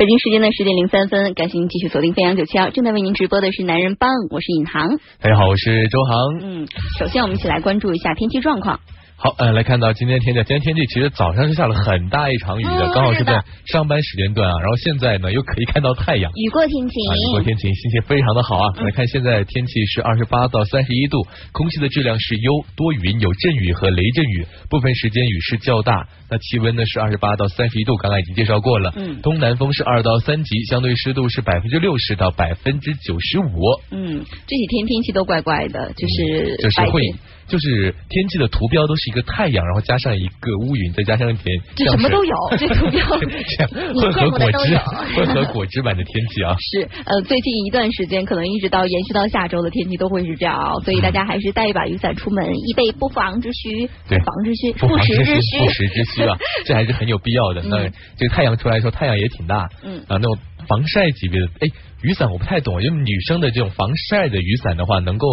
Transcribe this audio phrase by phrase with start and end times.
[0.00, 4.98] 北京时间的十点零三分，感谢您继续锁定飞扬九七二，正在为您直播的是男人帮，我是尹航。
[5.20, 6.38] 大家好，我是周航。
[6.40, 6.66] 嗯，
[6.98, 8.80] 首先我们一起来关注一下天气状况。
[9.22, 14.58] 好，呃，来看到今天天气，今天天气其实早上是下了很大一场雨的，刚好是在上班时间段啊。
[14.60, 18.72] 然后现在呢，又可以看到太阳，雨过天晴，雨过天晴，心情非常的好啊。
[18.82, 21.20] 来看现在天气是二十八到三十一度，
[21.52, 26.08] 空气的质量是优，多云，有阵雨和雷阵雨，部分时间雨势较大。
[26.30, 28.90] 那气温呢是二十八到三十一度，刚刚已经介绍过了。
[28.96, 33.60] 嗯，东南风是二到三级，相对湿度是百分之六十到百分之九十五。
[33.90, 37.02] 嗯，这几天天气都怪怪的，就是就是会。
[37.50, 43.04] 就是天气的图标都是一个太阳，然后加上一个乌云，再加上一点，这什么都有，这图标
[44.00, 44.76] 混合果汁，
[45.16, 46.54] 混合果汁版的天气啊。
[46.62, 53.90] 是呃，最近一段时间，可能一直到延续到下周的天气都会是这样，所以大家还是带一把雨伞出门，以备不防之需。
[54.08, 57.62] 对，防之需，不时之需，不时之需啊，这还是很有必要的。
[57.62, 61.68] 那这个太阳出来的时候，太阳也挺大，嗯啊，那种防晒级别的，哎，
[62.02, 65.26] 雨伞我不太懂，因为女生的这种防晒的雨伞的话，能够。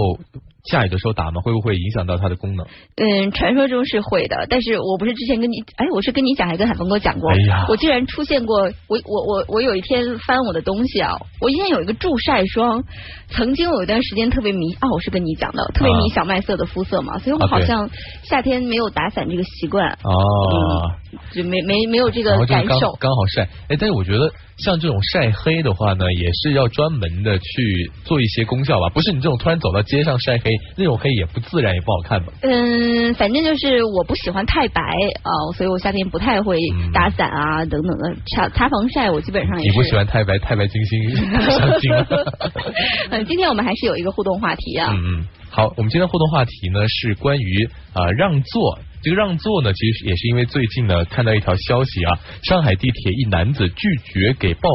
[0.70, 1.42] 下雨的时候打吗？
[1.42, 2.66] 会不会影响到它的功能？
[2.96, 7.32] 嗯，传说中是会的，但是我不是之前跟你，哎，我是跟你讲，还跟海峰哥讲过。
[7.32, 12.84] 哎呀，我竟然出现过，我我我我有一天翻我的东西啊，我以前有一个助晒霜，
[13.30, 17.90] 曾经有一段时间特别迷，哦，我是跟你讲的，特别迷小麦色的肤色嘛，所以我好像
[18.24, 19.88] 夏天没有打伞这个习惯。
[20.04, 20.12] 哦，
[21.31, 22.94] 就没没没有这个感受。
[23.00, 30.56] 刚好晒，哎，但是我觉得像这种晒黑的话呢，也是要专门的去做一些功效吧，不是你这种突然走到街上晒黑。
[30.75, 32.33] 那种黑也不自然，也不好看吧？
[32.41, 36.59] 嗯，反正就是我不喜欢太白啊，所以我夏天不太会
[36.94, 39.69] 打伞啊等等的擦擦防晒，我基本上也。
[39.69, 41.16] 你不喜欢太白，太白金星
[41.52, 41.91] 相近。
[43.11, 44.91] 嗯，今天我们还是有一个互动话题啊。
[44.94, 48.80] 嗯嗯，好，我们今天互动话题呢是关于啊让座。
[49.03, 54.69] 这个让座呢，其实也是因为最近呢看到一条消息啊，上海地铁一男子拒绝给抱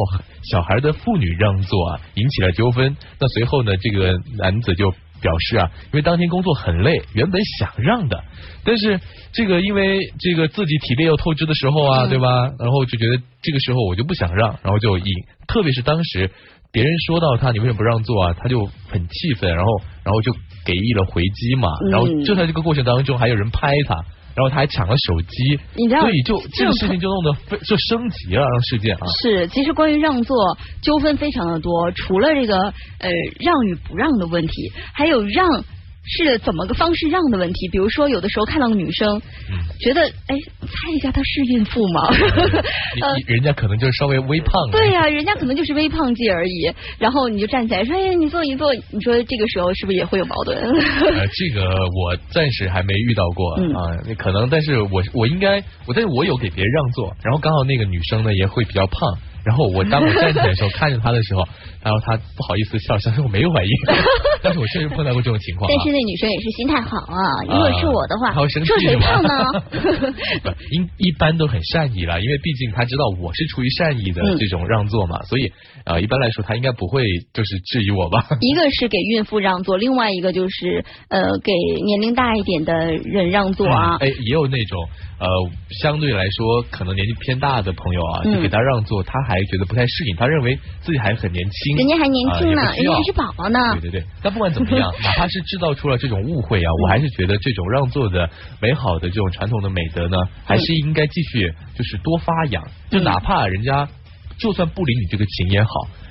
[0.49, 2.95] 小孩的妇女让座啊，引起了纠纷。
[3.19, 4.93] 那随后呢，这个男子就。
[5.23, 8.23] 表示啊，因为当天工作很累，原本想让的，
[8.63, 8.99] 但是
[9.31, 12.27] 这个因为这个自己体力又透支的时候啊，对吧？
[12.59, 15.05] 然后就觉得这个时候我就不想让，然后就以，
[15.47, 16.29] 特别是当时
[16.71, 19.71] 别人说到他你为什么不让座啊，他就很气愤，然后
[20.03, 20.33] 然后就
[20.65, 23.95] 给予了回击嘛，然后就在这个过程当中还有人拍他。
[24.35, 29.05] 然后他还抢了手机，你知道所以就这个事情就弄得非就升级了，让事件啊。
[29.21, 32.57] 是，其实关于让座纠纷非常的多，除了这个
[32.99, 35.63] 呃让与不让的问题，还有让。
[36.05, 37.69] 是怎么个方式让的问题？
[37.69, 39.21] 比如说，有的时候看到个女生，
[39.79, 42.01] 觉得哎，猜一下她是孕妇吗？
[43.01, 44.53] 呃，人家可能就是稍微微胖。
[44.71, 46.71] 对呀，人家可能就是微胖界而已。
[46.99, 50.57] 然后你就站起来说：“哎，你坐，一坐。”你说这个时候是不是也会有矛盾？
[50.57, 59.17] 呃，这个我暂时还没遇到过啊，可能，但是我我应该，我但是我有给别人让座，然后刚好那个女生呢也会比较胖。
[59.45, 61.43] 然后我当我站起来的时候，看着他的时候，
[61.83, 63.71] 然后他不好意思笑，想说我没有怀孕，
[64.41, 65.69] 但是我确实碰到过这种情况。
[65.69, 68.47] 但是那女生也是心态好啊，如果是我的话，说
[68.79, 69.29] 谁胖呢？
[70.71, 75.51] 一一般都很善意了，因为毕竟他知道我是出于善意的这种让座嘛，所以
[75.85, 78.25] 呃一般来说他应该不会就是质疑我吧。
[78.39, 81.51] 一个 是给孕妇让座，另外一个就是呃给
[81.83, 83.97] 年龄大一点的人让座啊。
[83.99, 84.79] 哎，也有那种
[85.19, 85.27] 呃
[85.81, 89.32] 相对来说可能年纪偏大的朋友啊，就给他让座，他还。
[89.33, 93.59] 还觉得不太适应，他认为自己还很年轻，人家还年轻呢，人家还是宝宝呢。
[93.81, 98.29] 对对对，但不管怎么样， 哪怕是制造出了这种误会啊，我还是觉得这种让座的
[98.61, 102.63] 美好的这种传统的美德呢，还是应该继续就是多发扬。
[102.91, 103.89] 就哪怕人家
[104.37, 105.69] 就算不理你这个情也好，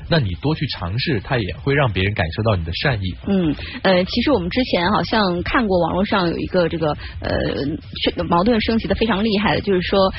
[0.09, 3.15] 那你多去尝试，他也会让别人感受到你的善意。
[3.27, 10.13] 嗯呃，其实我们之前好像看过网络上有一个这个呃矛盾升级的非常厉害的，就是说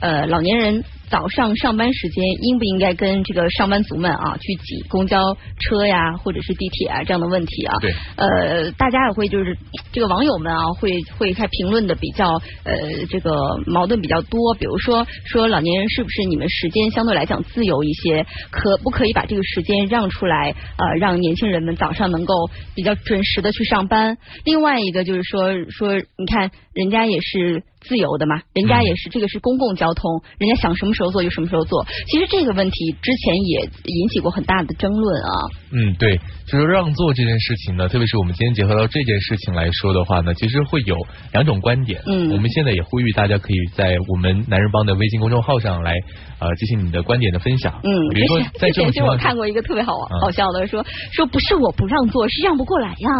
[0.00, 0.84] 呃老年人。
[1.14, 7.78] 早上上班时间应不应该跟这个上班族们啊去挤公交车呀，或者是地铁啊这样的问题啊？
[7.80, 7.94] 对。
[8.16, 9.56] 呃，大家也会就是
[9.92, 12.32] 这个网友们啊会会开评论的比较
[12.64, 13.30] 呃这个
[13.64, 22.34] 矛盾比较多，比如说说老年人是不是你们时间相对来讲自由一些，可不可以把这个时间让出来呃让年轻人们早上能够
[22.74, 24.18] 比较准时的去上班？
[24.44, 31.03] 另外一个就是说说你看人家也是自由的嘛，人家也是这个是公共交通，人家想什么时候。
[31.10, 31.84] 做就什么时候做？
[32.08, 35.30] 其实这个问题之前也引起过很大的争论啊。
[35.72, 40.96] 嗯，对，就是让座这件事情呢，特别是我们今天结合到这件事情来说的话呢，其实会有
[41.32, 42.00] 两种观点。
[42.06, 45.92] 嗯，我们现在也呼吁大家可以在我们男人帮的微信公众号上来
[46.38, 47.80] 呃进行你的观点的分享。
[47.82, 53.10] 嗯，比如说在这种情况，我看过一个特别好好笑的，说说不是我不让座，是让不过来呀。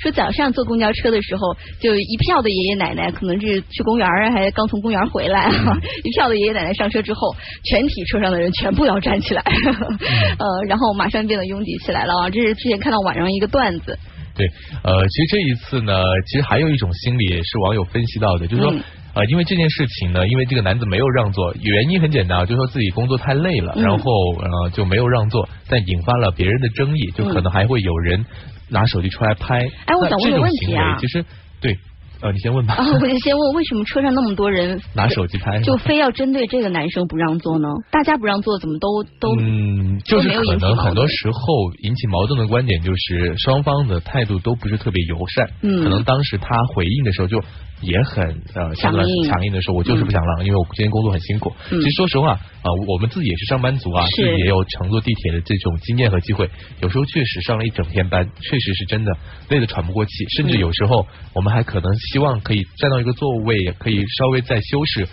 [0.00, 5.50] 说早上坐公交车的时候，就一票的爷爷奶奶，可能是去公园还刚从公园回来，
[6.04, 7.23] 一票的爷爷奶奶上车之后。
[7.24, 7.34] 后，
[7.64, 9.42] 全体车上的人全部要站起来，
[10.38, 12.30] 呃，然后马上变得拥挤起来了啊！
[12.30, 13.98] 这是之前看到网上一个段子。
[14.36, 14.46] 对，
[14.82, 18.74] 呃，其实这一次呢，其实还有一种心理是网友分析到的，就是说，
[19.14, 28.26] 呃，因为这件事情呢，因为这个男子没有让座，原因很简单，就是说自己工作太累了，然后呃就没有让座，但引发了别人的争议，就可能还会有人
[28.68, 29.60] 拿手机出来拍。
[29.86, 31.24] 哎，我想问个问题啊，其实
[31.60, 31.78] 对。
[32.24, 32.72] 呃，你先问吧。
[32.74, 37.68] 啊，我就先问，为什么车上那么多人 拿手机拍，就非要针对这个男生不让座呢？
[37.90, 41.38] 大家不让座，怎么都都嗯，就是可能很多时候
[41.82, 45.50] 引起矛盾的观点就是双方的态度都不是特别友善。
[45.60, 47.42] 嗯，可能当时他回应的时候就。
[47.80, 48.24] 也很
[48.54, 51.52] 呃强硬，强硬的说，我就是不想让，因为我今天工作很辛苦。
[51.68, 56.48] 其实说实话啊，我们自己也是上班族啊，自己也有乘坐地铁的这种经验和机会。
[56.80, 59.12] 有时候确实上了一整天班，确实是真的
[59.48, 65.06] 累得喘不过气，甚至有时候我们还可能希望可以站到一个座位，可以稍微再修饰。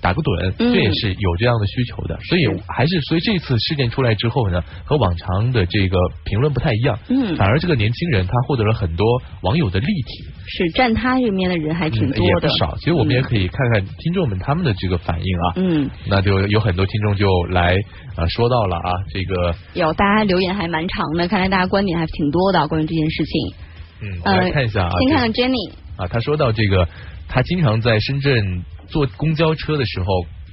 [0.00, 9.04] 打个盹，这也是有这样的需求的，所以还是所以这次事件出来之后呢，和往常的这个评论不太一样，嗯，反而这个年轻人他获得了很多
[9.42, 12.74] 网友的力挺，是站他这边的人还挺多的，也不少。
[12.78, 17.76] 其实我们也可以看看听众们他们的这个反应啊，嗯，那就有很多听众就来
[18.16, 23.54] 啊说到了啊，这个有大家留言还蛮长的，看来大家观点还挺多的关于这件事情，
[24.02, 26.88] 嗯，我来看一下啊，先看看 Jenny 啊，他说到这个，
[27.28, 28.64] 他经常在深圳。
[28.90, 30.06] 坐公交车的时候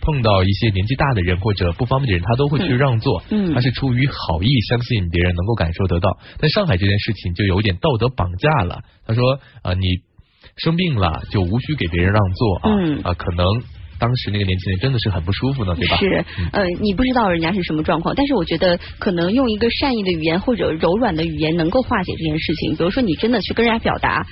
[0.05, 3.23] 碰到一些年纪大的人或者不方便的人，他都会去让座。
[3.29, 6.17] 嗯，他是出于好意，相信别人能够感受得到。
[6.39, 8.83] 但上海这件事情就有点道德绑架了。
[9.07, 10.01] 他说啊，你
[10.57, 13.47] 生病了就无需给别人让座啊啊，可能
[13.99, 15.97] 当时那个年轻人真的是很不舒服呢，对吧？
[15.97, 22.75] 是，呃，你不知道人家是什么状况，但是我觉得可能用一个善意的语言或者柔软的语言能够化解这件事情。
[22.75, 24.25] 比如说，你真的去跟人家表达。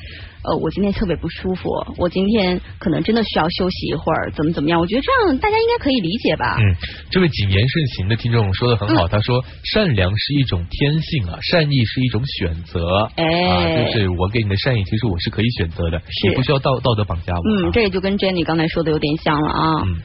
[0.43, 4.79] 呃，我今天特别不舒服，我今天可能真的需要休息一会儿，怎么怎么样？
[4.79, 6.57] 我觉得这样大家应该可以理解吧。
[6.59, 6.75] 嗯，
[7.09, 13.09] 这位谨言慎行的听众说的很好，他说善良是一种天性啊，善意是一种选择。
[13.15, 17.41] 哎，就是我给你的善意，其实我是可以选择的，也不需要道道德绑架我。
[17.67, 19.83] 嗯，这也就跟 Jenny 刚才说的有点像了啊。
[19.85, 20.01] 嗯。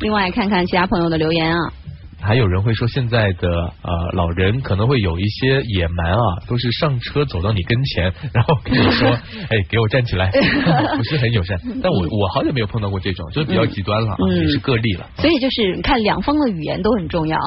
[0.00, 1.58] 另外看看其他朋友的留言啊。
[2.26, 3.48] 还有人会说，现在的
[3.82, 6.18] 呃老人可能会有一些野蛮啊，
[6.48, 9.08] 都是上车走到你跟前，然后跟你说，
[9.50, 10.30] 哎，给我站起来，
[10.96, 11.58] 不是很友善。
[11.82, 15.06] 但我我好久没有碰到过这种，就是比较极端了啊，也是个例了。
[15.18, 17.38] 所以就是看两方的语言都很重要，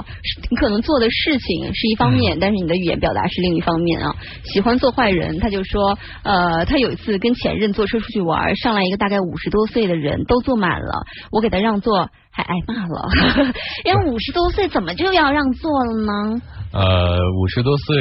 [0.49, 4.15] 你可能做的事情是一方面，但是你的语言表达是另一方面啊。
[4.43, 12.09] 喜欢做坏人，他就说，呃，他有一次跟前任坐车出去玩，上来一个大概五十多岁的人，都坐满了，我给他让座。
[12.37, 13.09] 还挨骂了，
[13.83, 16.41] 因为五十多岁怎么就要让座了呢？
[16.71, 17.95] 呃，五十多岁，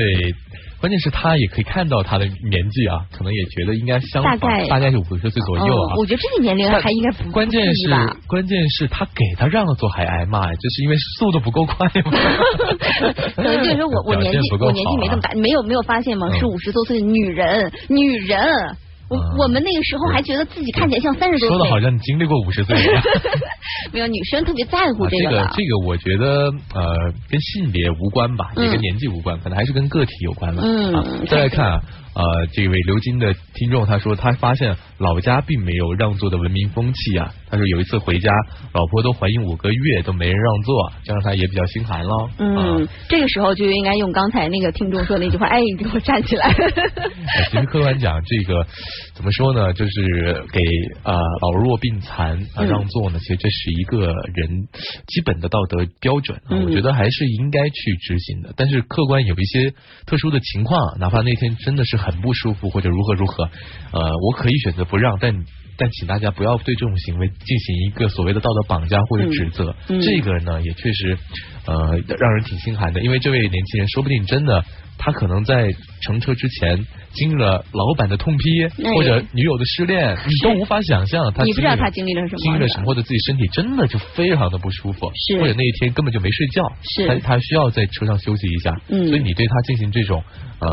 [0.78, 5.94] 关键是他也可以看到他的年纪啊，可能也觉得应该相大概大概是五十岁左右啊。
[5.96, 7.88] 我觉得这个年龄还应该不关键是
[8.26, 12.12] 关键是他给他让了座还挨骂，就是因为速度不够快吗？
[13.36, 16.28] 可能就是说我我年纪 我年纪没这么大，没有没有发现吗？
[16.38, 18.76] 是五十多岁的女人，女人。
[19.08, 23.02] 我我们那个时候还觉得自己看起来像三十多岁，说的好像你经历过五十岁一样。
[23.92, 25.24] 没有女生特别在乎这个。
[25.24, 30.62] 这个这个，我觉得呃跟性别无关吧，也跟年纪无关，可能还是跟个体有关了。
[30.64, 31.82] 嗯，再来看啊。
[32.16, 37.34] 呃，这位刘金的听众他说，他发现老家并没有让座的文明风气啊。
[37.50, 38.32] 他说有一次回家，
[38.72, 42.30] 老婆都怀孕五个月都没人让座，这让他也比较心寒喽。
[42.38, 46.50] 嗯，这个时候就应该用刚才那个听众说那句话，哎，你给我站起来。
[47.50, 48.66] 其实客观讲，这个
[49.14, 49.74] 怎么说呢？
[49.74, 50.60] 就是给
[51.02, 54.66] 啊老弱病残啊让座呢，其实这是一个人
[55.06, 58.54] 基本的道德标准，我觉得还是应该去执行的。
[58.56, 59.74] 但是客观有一些
[60.06, 62.05] 特殊的情况，哪怕那天真的是很。
[62.06, 63.50] 很不舒服或者如何如何，
[63.92, 65.44] 呃，我可以选择不让，但
[65.78, 71.18] 但请大家不要对这种行为进行一个所谓的道德绑架或者指责，这个呢也确实
[71.66, 74.64] 呃让人挺心寒的，因为这位年轻人说不定真的
[74.98, 75.70] 他可能在
[76.02, 85.38] 乘车之前经历了老板的痛批或者女友的失恋， 你都无法想象他你不知道他经历了什么，经历了什么，或者自己身体真的就非常的不舒服，是。
[85.38, 87.06] 或者那一天根本就没睡觉，是。
[87.06, 90.22] 他他需要在车上休息一下，嗯，所以你对他进行这种
[90.60, 90.70] 呃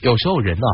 [0.00, 0.66] 有时候人呢。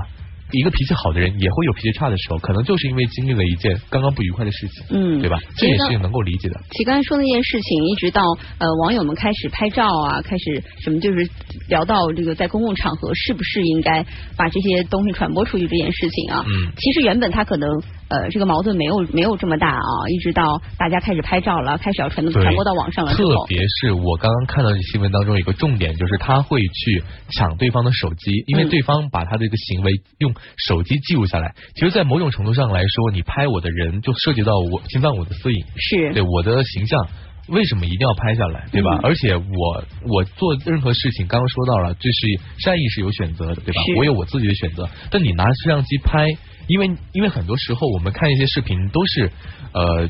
[0.53, 5.41] 一个脾气好的人也会有脾气差的时候，可能就是因为经历了一件刚刚不愉快的事情，嗯，对吧？
[5.57, 6.61] 这也是能够理解的。
[6.71, 8.23] 其刚才说那件事情，一直到
[8.59, 11.29] 呃网友们开始拍照啊，开始什么，就是
[11.69, 14.05] 聊到这个在公共场合是不是应该
[14.37, 16.45] 把这些东西传播出去这件事情啊。
[16.47, 17.69] 嗯，其实原本他可能。
[18.13, 31.55] 呃，这个矛盾没有没有这么大啊，一直到大家开始拍照了，开始要传传播到网上了特别是我刚刚看到的新闻当中，有个重点就是他会去抢对方的手机，因为对方把他的一个行为用手机记录下来。
[31.75, 37.07] 其实，在某种程度上来说，你拍我的人就涉及到我侵犯我的私隐，是对我的形象。
[37.49, 38.95] 为什么一定要拍下来，对吧？
[38.99, 43.83] 嗯而且我我做任何事情，刚刚说到了，这是善意是有选择的，对吧？
[43.97, 46.29] 我有我自己的选择，但你拿摄像机拍，
[46.67, 49.31] 因为因为很多时候我们看一些视频都是
[49.73, 50.09] 呃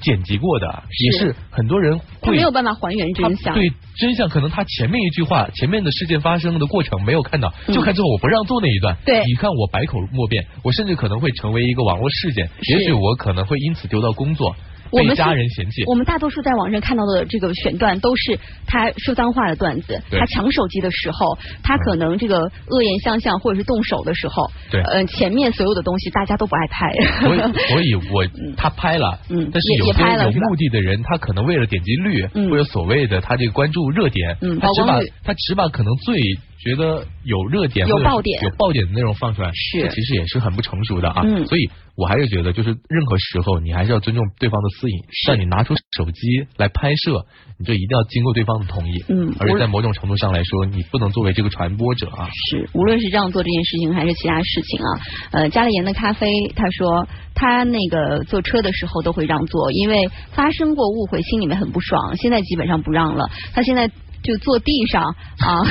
[0.00, 3.54] 剪辑过的，是也是很多人会没有办法还原真相。
[3.54, 8.96] 对真相，可能他前面一句话，前面的事件发生的过程没有看到，嗯就看最后我不让做那一段。
[9.04, 14.58] 对你看我百口莫辩，我甚至可能会成为一个网络事件，也许我可能会因此丢到工作，被
[14.92, 15.84] 我们家人嫌弃。
[15.86, 24.82] 我们大多数在网上看到的这个选段，都是他说脏话的段子，他抢手机的时候，他可能这个恶言相向或者是动手的时候，对。
[24.82, 26.92] 呃，前面所有的东西大家都不爱拍。
[27.20, 27.38] 所以，
[27.72, 28.24] 所以我
[28.56, 32.50] 他拍了，嗯但是有些有目的的人，他可能为了点击率，嗯。
[32.50, 36.20] 或者所谓的他这个关注热点，嗯他只把他只把可能最
[36.62, 41.22] 觉得有热点有爆点有爆点的内容放出来，是其实也是很不成熟的啊。
[41.24, 47.26] 嗯所以我还是觉得，就是任何时候你还是要尊重对方的私隐，是但你拿出手机来拍摄，
[47.58, 52.30] 你就一定要经过对方的同意，嗯而且在某种程度上来说，你不能作为这个传播者啊。
[52.48, 54.88] 是，无论是这样做这件事情，还是其他事情啊，
[55.32, 63.28] 呃，加了盐的咖啡，他说他那个坐车的时候都会让座，因为发生过误会，心里面很不爽，现在基本上不让了。
[63.52, 63.90] 他现在
[64.22, 65.02] 就坐地上
[65.38, 65.62] 啊，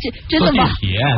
[0.00, 0.70] 这 真的吗？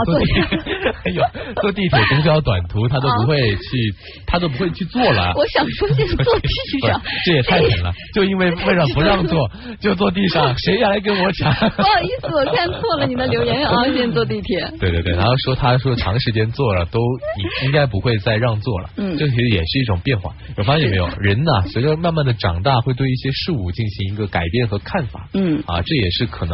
[0.07, 0.43] 坐地铁，
[1.05, 1.23] 哎呦，
[1.61, 3.95] 坐地铁公交短途他都不会去，
[4.27, 5.33] 他都不会去坐了。
[5.37, 6.49] 我想说，现在坐地
[6.87, 7.93] 上， 这也太狠了！
[8.15, 11.53] 就因为为了不让坐，就坐地上，谁要来跟我抢？
[11.55, 14.61] 不好意思，我看错了你的留言啊，现在坐地铁。
[14.81, 16.99] 对对对，然后说他说长时间坐了都
[17.63, 20.33] 应应该不会再让座了，嗯这其实也是一种变化。
[20.57, 21.09] 有发现没有？
[21.21, 25.29] 人呢，随着慢慢的长大，会对一些事物进行一个改变和看法。
[25.35, 26.54] 嗯啊，这也是可能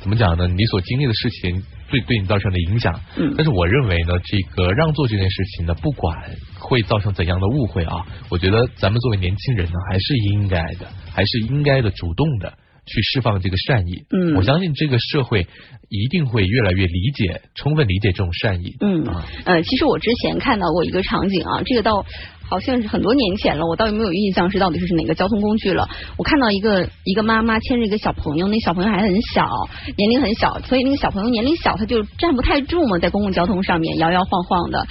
[0.00, 0.48] 怎么讲呢？
[0.48, 3.00] 你所经历的事情对对你造成的影响。
[3.16, 12.52] 嗯但是我认为呢，这个让座这件事情呢，不管会造成怎样的误会啊，我觉得咱们作为年轻人呢，还是应该的，还是应该的，主动的。
[12.86, 15.46] 去释放这个善意，嗯我相信这个社会
[15.90, 18.74] 一定会越来越理解，充分理解这种善意。
[18.80, 22.04] 嗯啊，呃，其实我之前看到过一个场景啊，这个倒
[22.50, 25.88] 好像是很多年前了，我倒也没有印象是到底是哪个交通工具了。
[26.16, 29.48] 我看到一个一个妈妈牵着一个小朋友，那小朋友还很小，
[29.96, 34.84] 年龄很小，所以那个小朋友年龄小，他就站不太住嘛，在公共交通上面摇摇晃晃的。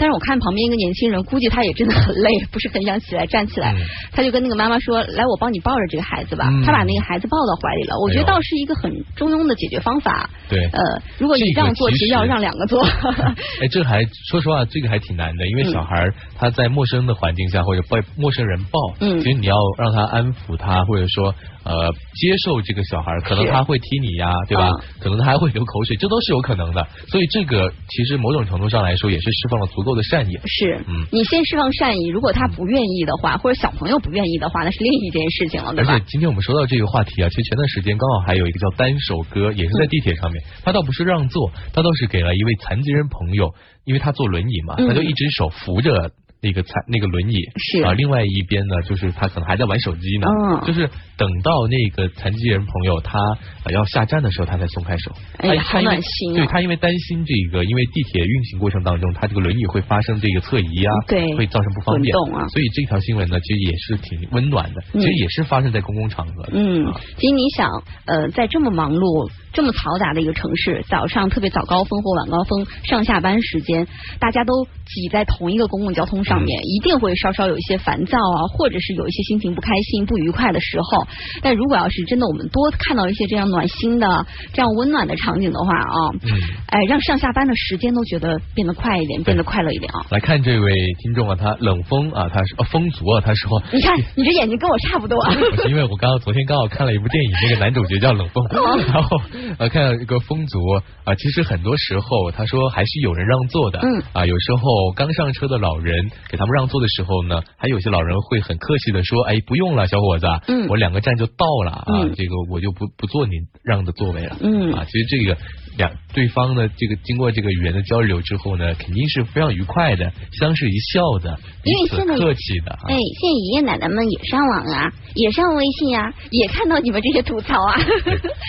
[0.00, 6.48] 但是我看旁边一个年轻人，估计他也真的很累，不是很想起来站起来，嗯他就跟那个妈妈说：“来，我帮你抱着这个孩子吧。
[6.50, 7.98] 嗯他把那个孩子抱到怀里了。
[8.00, 10.30] 我觉得倒是一个很中庸的解决方法。
[10.48, 12.82] 对，呃，如果你这个让座，其实要让两个座。
[13.60, 24.68] 哎，这还说实话，这个还挺难的，因为嗯小孩他在陌生的环境下或者被陌生人抱，嗯其实你要让他安抚他，或者说呃接受这个小孩儿，可能他会踢你呀，对吧？
[24.68, 26.86] 啊可能他还会流口水，这都是有可能的。
[27.08, 30.38] 所以这个其实某种程度上来说，也是释放了足够的善意。
[30.46, 36.04] 是，嗯你先释放善意，如果他不愿意的话，或者小朋友不愿意的话，那是另一件事情了，对吧而且？
[36.08, 46.10] 今天我们说到这个话题啊，其实前段时间刚好还有一个叫单手哥，也是在地铁上面，他倒不是让座，他倒是给了一位残疾人朋友，因为他坐轮椅嘛，嗯他就一只手扶着。
[46.42, 47.82] 那个残那个轮椅是。
[47.82, 50.66] 啊，另外一边呢，就是他可能还在玩手机呢，嗯。
[50.66, 53.18] 就是等到那个残疾人朋友他、
[53.64, 55.12] 呃要下站的时候，他才松开手。
[55.38, 56.36] 哎呀好他暖心啊。
[56.36, 61.36] 对他因为担心这个，因为地铁运行过程当中，他这个轮椅会发生这个侧移啊，对。
[61.36, 62.14] 会造成不方便。
[62.14, 62.48] 滚动啊。
[62.48, 66.52] 所以这条新闻呢，其实也是挺温暖的，嗯其实也是发生在公共场合的。
[66.54, 67.70] 嗯啊，其实你想，
[68.06, 73.86] 呃，在这么忙碌、这么嘈杂的一个城市，早上特别早高峰或晚高峰上下班时间，
[74.18, 81.06] 大家都挤在同一个公共交通上嗯面，一定会稍稍有一些烦躁啊，或者是有一些心情不开心、不愉快的时候。
[81.42, 86.30] 但如果要是真的我们多看到一些这样暖心的、这样温暖的场景的话啊，嗯，
[86.68, 90.06] 哎，让上下班的时间都觉得变得快一点，变得快乐一点啊。
[90.10, 90.72] 来看这位
[91.02, 93.60] 听众啊，他冷风啊，他是啊风族啊，他说。
[93.72, 95.34] 你看，你这眼睛跟我差不多啊。
[95.56, 98.44] 不是因为我刚刚昨天刚好看了一部电影，那个男主角叫冷风，
[98.92, 99.16] 然后
[99.58, 100.58] 呃看到一个风族
[101.04, 104.60] 啊，其实很多时候他说还是有人让座的，嗯啊，有时候
[104.94, 110.68] 刚上车的老人给他们让座的时候呢，还有些老人会很客气的说，哎，不用了，小伙子，嗯。
[110.68, 112.14] 我两个站就到了啊，嗯。
[112.14, 114.72] 这个我就不不坐你让的座位了，嗯。
[114.72, 115.40] 啊，其实这个
[115.80, 127.74] 两对方呢，这个经过这个语言的交流之后呢，肯定是非常愉快的，相视一笑的，因为现在客气的，啊哎，现在爷爷奶奶们也上网啊，也上微信啊，也看到你们这些吐槽啊。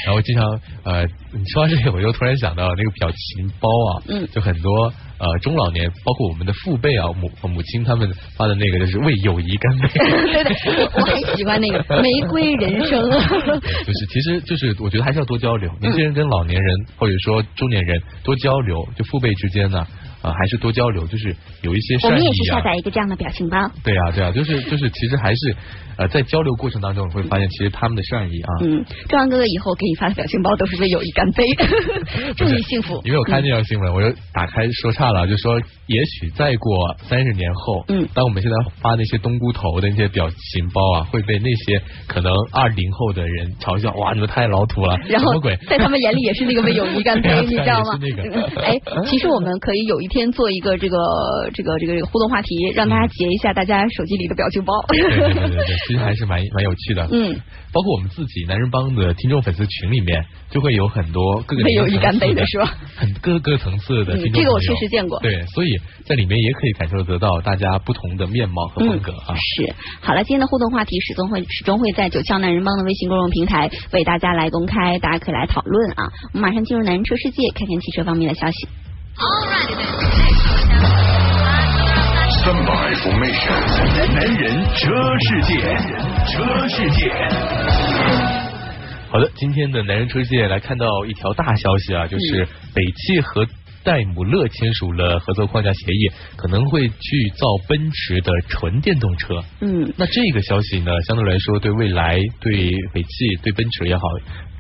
[0.06, 13.10] 然后经常呃，你说到这里，我就突然想到那个表情包啊，嗯就很多呃中老年，包括我们的父辈啊，母母亲他们发的那个就是为友谊干杯，对 对，我我很喜欢那个玫瑰人生。
[13.12, 19.88] 就是其实就是我觉得还是要多交流，年轻人跟老年人或者说中年人多交流，就父辈之间呢。
[20.30, 22.62] 还是多交流，就是有一些我善意们也是下啊。
[22.62, 23.58] 载一个这样的表情包。
[23.84, 25.56] 对啊，对啊，就是就是，其实还是
[25.98, 28.50] 呃，在交流过程当中，你会发现其实他们的善意啊。
[28.62, 31.46] 嗯，壮阳哥哥以后给你发的表情包都是为友谊干杯，
[32.38, 33.02] 祝你幸福。
[33.06, 45.56] 因为我看这条新闻，我就打开说岔了，就说也许再过三十年后，嗯当我们现在发那些冬菇头的那些表情包啊，会被那些可能二零后的人嘲笑，哇，你们太老土了，然后什么鬼？
[45.70, 47.98] 在他们眼里也是那个为友谊干杯， 你知道吗？
[48.00, 50.98] 是那个嗯哎，其实我们可以有一天做一个这个
[51.54, 54.74] 这个这个这个互动话题，让大家截一下大家手机里的表情包。
[54.90, 57.08] 对对对对对， 其实还是蛮蛮有趣的。
[57.12, 57.34] 嗯，
[57.74, 62.74] 包括我们自己男人帮的听众粉丝群里面，就会有很多各个为友谊干杯的的是吧？
[62.96, 65.70] 很各个层次的这个我确实见过对，所以
[66.06, 69.36] 在里面也可以感受得到大家不同的面貌和风格啊。
[69.36, 76.04] 是，好了，今天的互动话题始终会始终会在九霄男人帮的微信公众平台为大家来公开，大家可以来讨论啊。
[76.34, 78.68] 我们马上进入男人车世界，看看汽车方面的消息。
[82.42, 83.60] Standby formation.
[84.16, 85.62] 男人车世界，
[86.26, 87.12] 车世界。
[89.12, 93.46] 好的，今天的男人车世界来看到一条大消息啊，就是北汽和
[93.84, 99.44] 戴姆勒签署了合作框架协议，可能会去造奔驰的纯电动车。
[99.60, 104.04] 嗯，那这个消息呢，相对来说对未来、对北汽、对奔驰也好，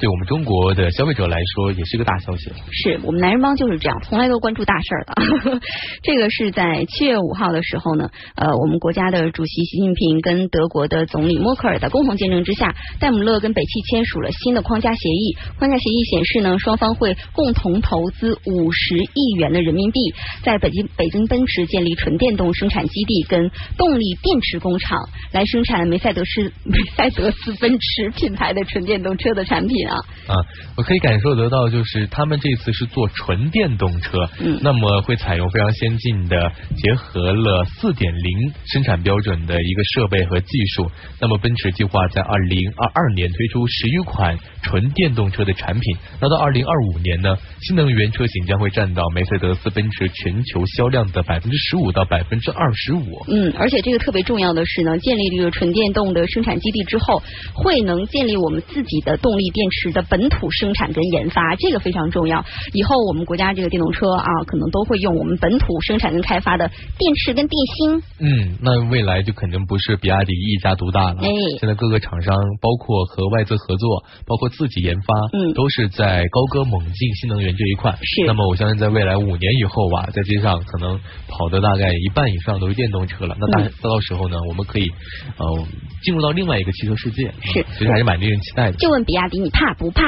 [0.01, 2.51] 对我们中国的消费者来说，也是个大消息。
[2.71, 5.61] 是我们男人帮就是这样，从来都关注大事儿的。
[6.01, 15.37] 这个是在七月五号的时候呢，呃，我们国家的主席习近平跟德国的总理默克尔的共同见证之下，戴姆勒跟北汽签署了新的框架协议。
[15.59, 19.99] 框架协议显示呢，双方会共同投资五十亿元的人民币，
[20.41, 29.99] 在北京北京奔驰建立纯电动生产基地跟动力电池工厂，来生产梅赛德斯 梅赛德斯奔驰品牌的纯电动车的产品啊。
[30.27, 30.35] 啊，
[30.77, 40.89] 我可以感受得到，就是他们这次是做纯电动车，嗯那么会采用非常先进的，结合了四点零生产标准的一个设备和技术。
[41.19, 53.25] 那么奔驰计划在二零二二年推出十余款纯电动车的产品，那到二零二五年呢，新能源车型将会占到梅赛德斯奔驰全球销量的百分之十五到百分之二十五。
[53.27, 57.21] 嗯，而且这个特别重要的是呢，建立这个纯电动的生产基地之后，
[57.53, 62.45] 会能建立我们自己的动力电池的本土生产跟研发，这个非常重要。
[62.73, 68.03] 以后我们国家这个电动车啊，可能都会用我们本土生产跟开发的电池跟电芯。
[68.19, 71.21] 嗯，那未来就肯定不是比亚迪一家独大了。
[71.21, 77.91] 哎现在各个厂商，包括和外资合作，包括自己研发，嗯都是在高歌猛进新能源这一块。
[78.01, 83.37] 是那么我相信，在未来五年以后吧，在街上可能跑的大概一半以上都是电动车了。
[83.39, 84.89] 那大、嗯到时候呢，我们可以
[85.37, 85.65] 呃
[86.03, 87.31] 进入到另外一个汽车世界。
[87.41, 88.77] 是嗯其实还是蛮令人期待的。
[88.77, 90.03] 就问比亚迪，你怕不怕？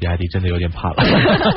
[0.00, 0.96] 比亚迪真的有点怕了。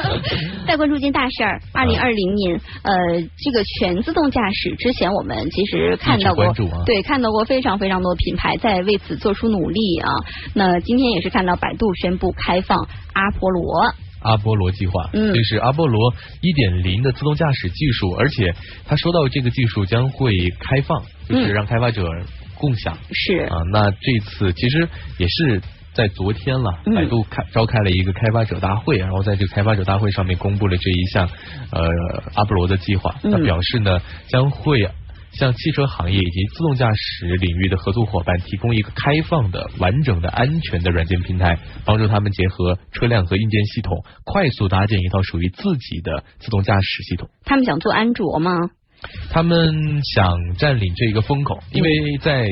[0.65, 2.91] 再关注一件大事儿，二零二零年，呃，
[3.37, 6.51] 这个全自动驾驶之前我们其实看到过，
[6.87, 10.09] 对，看到过非常非常多品牌在为此做出努力啊。
[10.55, 18.55] 那今天也是看到百度宣布开放阿波罗，阿波罗计划，嗯这是阿波罗一点零的自动驾驶技术，而且
[18.87, 22.07] 他说到这个技术将会开放，就是嗯让开发者
[22.55, 23.57] 共享、是啊。
[23.71, 25.61] 那这次其实也是。
[25.93, 31.29] 在昨天了，嗯百度开召开了一个开发者大会，然后在这个开发者大会上面公布了这一项
[31.71, 31.89] 呃
[32.35, 33.15] 阿波罗的计划。
[33.23, 34.87] 嗯那表示呢，将会
[35.33, 47.29] 向汽车行业以及自动驾驶领域的合作伙伴提供一个开放的、完整的、安全的软件平台，帮助他们结合车辆和硬件系统，快速搭建一套属于自己的自动驾驶系统。
[47.45, 48.51] 他们想做安卓吗？
[49.29, 51.89] 他们想占领这个风口，因为
[52.21, 52.45] 在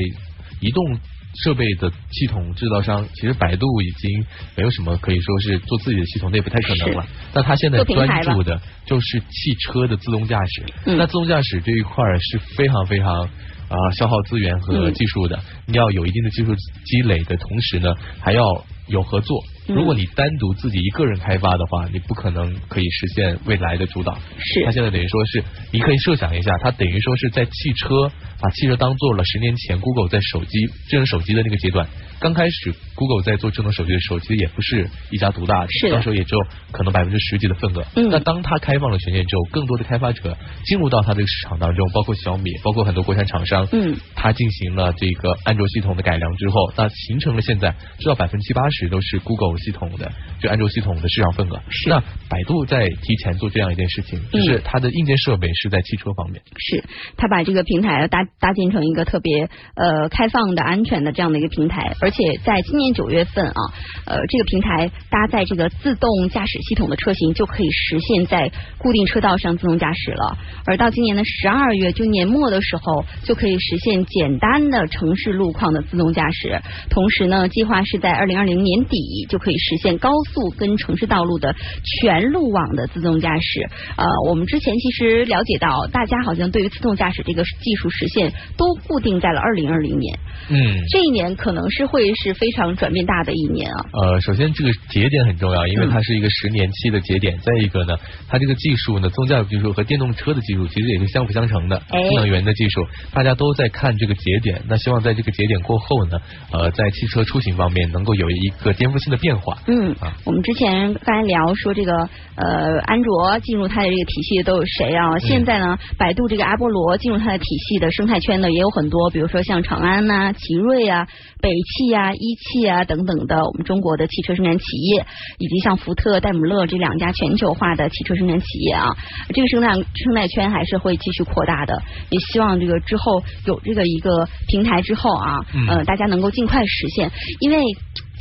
[0.60, 0.98] 移动
[1.34, 7.06] 设备的系统制造商，其实百度已经没有什么可以说是做自己的系统，那也不太可能了。
[7.32, 10.64] 那他现在专注的就是汽车的自动驾驶。
[10.86, 13.28] 嗯那自动驾驶这一块是非常非常。
[13.70, 16.52] 啊、消耗资源和嗯技术的，你要有一定的技术
[16.84, 18.42] 积累的同时呢，还要
[18.88, 19.44] 有合作。
[19.70, 24.18] 嗯如果你单独自己一个人开发的话，你不可能可以实现未来的主导。
[24.38, 31.86] 是它现在等于说是，你可以设想一下，它等于说是在汽车把汽车当做了十年前 Google 在手机智能手机的那个阶段。
[32.18, 37.86] 刚开始 Google 在做智能手机的时候，其实也不是一家独大的，是的那时候也只有可能百分之十几的份额。
[37.96, 51.60] 嗯那当它开放了权限之后，更多的开发者进入到它这个市场当中，包括小米，包括很多国产厂商，嗯，它进行了这个安卓系统的改良之后，那形成了现在至少百分之七八十都是 Google 系统的，就安卓系统的市场份额。
[51.70, 51.88] 是。
[51.88, 56.42] 那百度在提前做这样一件事情，就是它的硬件设备是在汽车方面。
[56.56, 56.84] 是，
[57.16, 63.60] 他把这个平台搭搭建成一个特别呃开放的、安全的这样的一个平台，而且在今年九月份啊，
[64.06, 81.54] 呃，这个平台搭载这个自动驾驶系统的车型就可以实现在固定车道上自动驾驶了，而到今年的十二月，就年末的时候就可以实现简单的城市路况的自动驾驶，同时呢，计划是在二零二零年底就可以实现高速跟城市道路的
[82.00, 83.66] 全路网的自动驾驶。
[83.96, 90.76] 呃，我们之前其实了解到，大家好像对于自动驾驶这个技术实现都固定在了二零二零年，嗯。
[90.90, 93.84] 这一年可能是会是非常转变大的一年啊。
[93.92, 97.38] 呃，首先这个节点很重要，因为它是一个十年期的节点。
[97.38, 97.96] 再一个呢，
[98.28, 101.80] 它这个技术呢，自动驾驶技术和电动车的技术其实也是相辅相成的。
[101.88, 104.62] 哎新能源的技术，大家都在看这个节点。
[104.68, 106.18] 那希望在这个节点过后呢，
[106.50, 109.58] 呃，在汽车出行方面能够有一个颠覆性的变化。
[109.66, 115.18] 嗯啊，我们之前刚才聊说这个呃，安卓进入它的这个体系的都有谁啊？
[115.18, 121.06] 现在呢，百度这个阿波罗进入它的体系的生态圈呢也有很多，比如说像长安呐、奇瑞啊、
[121.40, 125.06] 北汽啊、一汽啊等等的我们中国的汽车生产企业，
[125.38, 128.96] 以及像福特、戴姆勒这两家全球化的汽车生产企业啊，
[129.34, 131.82] 这个生态生态圈还是会继续扩大的。
[132.10, 137.62] 也希望这个之后有这个一个平台之后啊，嗯呃，大家能够尽快实现，因为。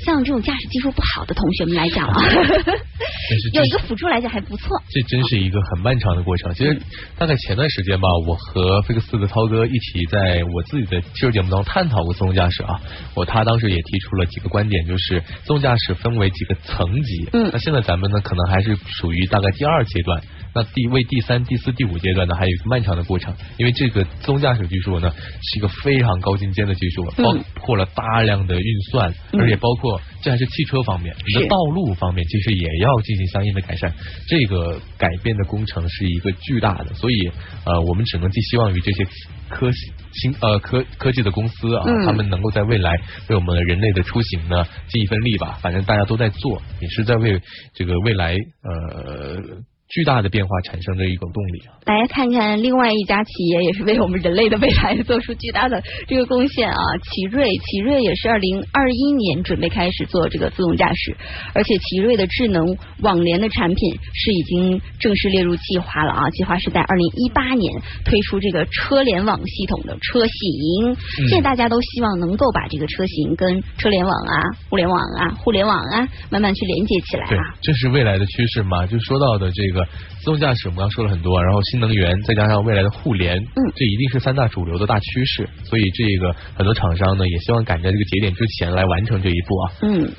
[0.05, 2.21] 像这种驾驶技术不好的同学们来讲啊，
[3.53, 4.81] 有一个辅助来讲还不错。
[4.89, 6.53] 这真是一个很漫长的过程。
[6.53, 6.81] 其实
[7.17, 12.79] 大概前段时间吧，我和菲克斯的涛哥一起在我自己的汽车节目当中探讨过自动驾驶啊。
[13.15, 17.29] 我他当时也提出了几个观点，就是自动驾驶分为几个层级。
[17.33, 20.21] 嗯那现在咱们呢，可能还是属于大概第二阶段。
[20.53, 33.93] 那第为第三、第四、第五阶段呢，还有一个漫长的过程，因为这个自动驾驶技术呢是一个非常高精尖的技术，嗯包括了大量的运算，嗯而且包括这还是汽车方面，你的道路方面其实也要进行相应的改善。
[34.27, 37.31] 这个改变的工程是一个巨大的，所以
[37.65, 39.05] 呃，我们只能寄希望于这些
[39.49, 39.69] 科
[40.11, 42.91] 新呃科科技的公司啊，嗯他们能够在未来
[43.29, 45.59] 为我们人类的出行呢尽一份力吧。
[45.61, 47.39] 反正大家都在做，也是在为
[47.73, 49.41] 这个未来呃
[49.89, 51.73] 巨大的变化产生的一种动力啊。
[51.83, 61.17] 大家看看另外一家企业也是为我们人类的未来做出巨大的这个贡献啊，奇瑞，奇瑞也是二零二一年准备开始做这个自动驾驶，
[61.55, 70.95] 而且奇瑞的智能网联的产品是已经正式列入计划了啊，计划是在二零一八年推出这个车联网系统的车型。
[71.27, 78.85] 现在大家都希望能够把这个车型跟车联网啊、互联网啊、互联网啊慢慢去连接起来对啊。，这是未来的趋势嘛？
[78.85, 79.78] 就说到的这个
[80.19, 85.49] 自动驾驶，我们刚说了很多，然后新能源再加上未来的互联，嗯这一定是三大主流的大趋势。
[85.63, 89.71] 所以这个很多厂商呢，也希望赶在这个节点之前来完成这一步啊。
[89.83, 90.11] 嗯。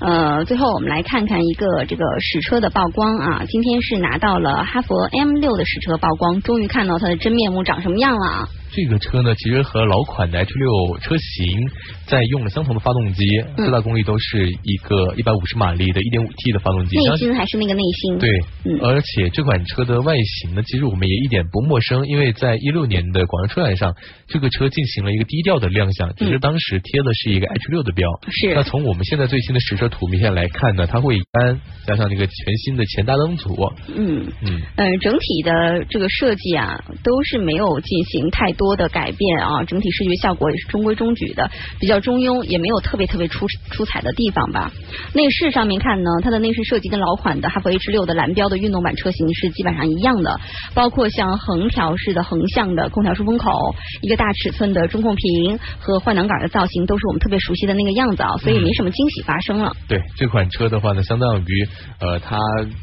[0.00, 8.48] 呃，最后我们来看看一个这个实车的曝光啊，今天是拿到了哈佛 M 六的实车曝光，终于看到它的真面目长什么样了啊！
[8.70, 11.68] 这个车呢，其实和老款的 H 六车型
[12.06, 13.24] 在用了相同的发动机，
[13.56, 16.96] 嗯最大功率都是一个一百五十马力的 1.5T 的发动机。
[16.98, 18.30] 内相心还是那个内心，对，
[18.64, 23.94] 嗯而且这款车的外形呢，其实我们也一点不陌生，因为在一六年的广州车展上，
[24.26, 28.08] 这个车进行了一个低调的亮相，其实当时贴的是一个 H 六的标。
[28.26, 34.26] 嗯是那从我们现在最新的实车图片来看呢，它会一般加上这个全新的前大灯组，嗯。
[34.42, 44.70] 嗯，嗯，整体的这个设计啊，都是没有进行太多的改变啊，整体视觉效果也是中规中矩的，比较中庸，也没有特别特别出出彩的地方吧。
[45.14, 50.38] 内饰上面看呢，它的内饰设计跟老款的哈弗 H 六的蓝标的运动版车型是基本上一样的，
[50.74, 59.72] 包括像横条式的横向的空调出风口，一个大尺寸的中控屏和换挡杆的造型，都是我们特别熟悉的那个样子啊，所以没什么惊喜发生了。
[59.86, 61.68] 对这款车的话呢，相当于
[62.00, 62.38] 呃，它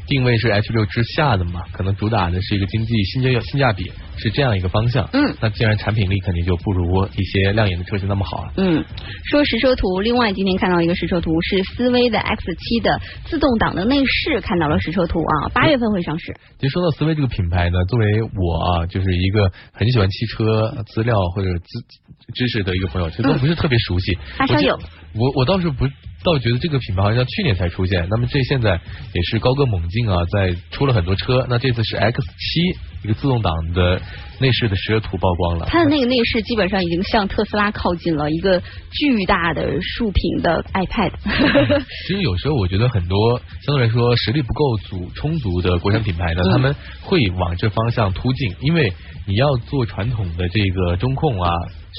[0.06, 5.08] 定位是 H 六之下的嘛，可能主打的是一个经济性价性价比，是这样一个方向。
[5.12, 8.52] 嗯那既然产品力肯定就不如一些亮眼的车型那么好了。
[8.56, 8.84] 嗯，
[9.30, 16.36] 说实车图，另外今天看到一个实车图是思威的 X 七的自动挡的内饰，看到了实车图啊，八月份会上市。
[16.58, 24.16] 其实说到思威这个品牌呢，作为我啊，就是一个很喜欢汽车资料或者知知识的一个朋友，其实都不是特别熟悉。
[24.36, 24.78] 发烧友
[25.14, 25.86] 我我倒是不
[26.26, 28.80] 倒觉得这个品牌好像去年才出现，那么这现在
[29.14, 31.46] 也是高歌猛进啊，在出了很多车。
[31.48, 32.60] 那这次是 X 七
[33.04, 34.02] 一个自动挡的
[34.40, 35.66] 内饰的实车图曝光了。
[35.70, 38.60] 它的那个内饰基本上已经向特斯拉靠近了，一个
[38.90, 41.12] 巨大的竖屏的 iPad。
[42.08, 48.92] 其实有时候我觉得很多相对来说实力不够足充足的国产品牌呢，嗯他们会往这方向突进，因为
[49.26, 51.50] 你要做传统的这个中控啊，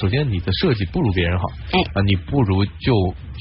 [0.02, 2.92] 首先你的设计不如别人好，哎啊，你不如就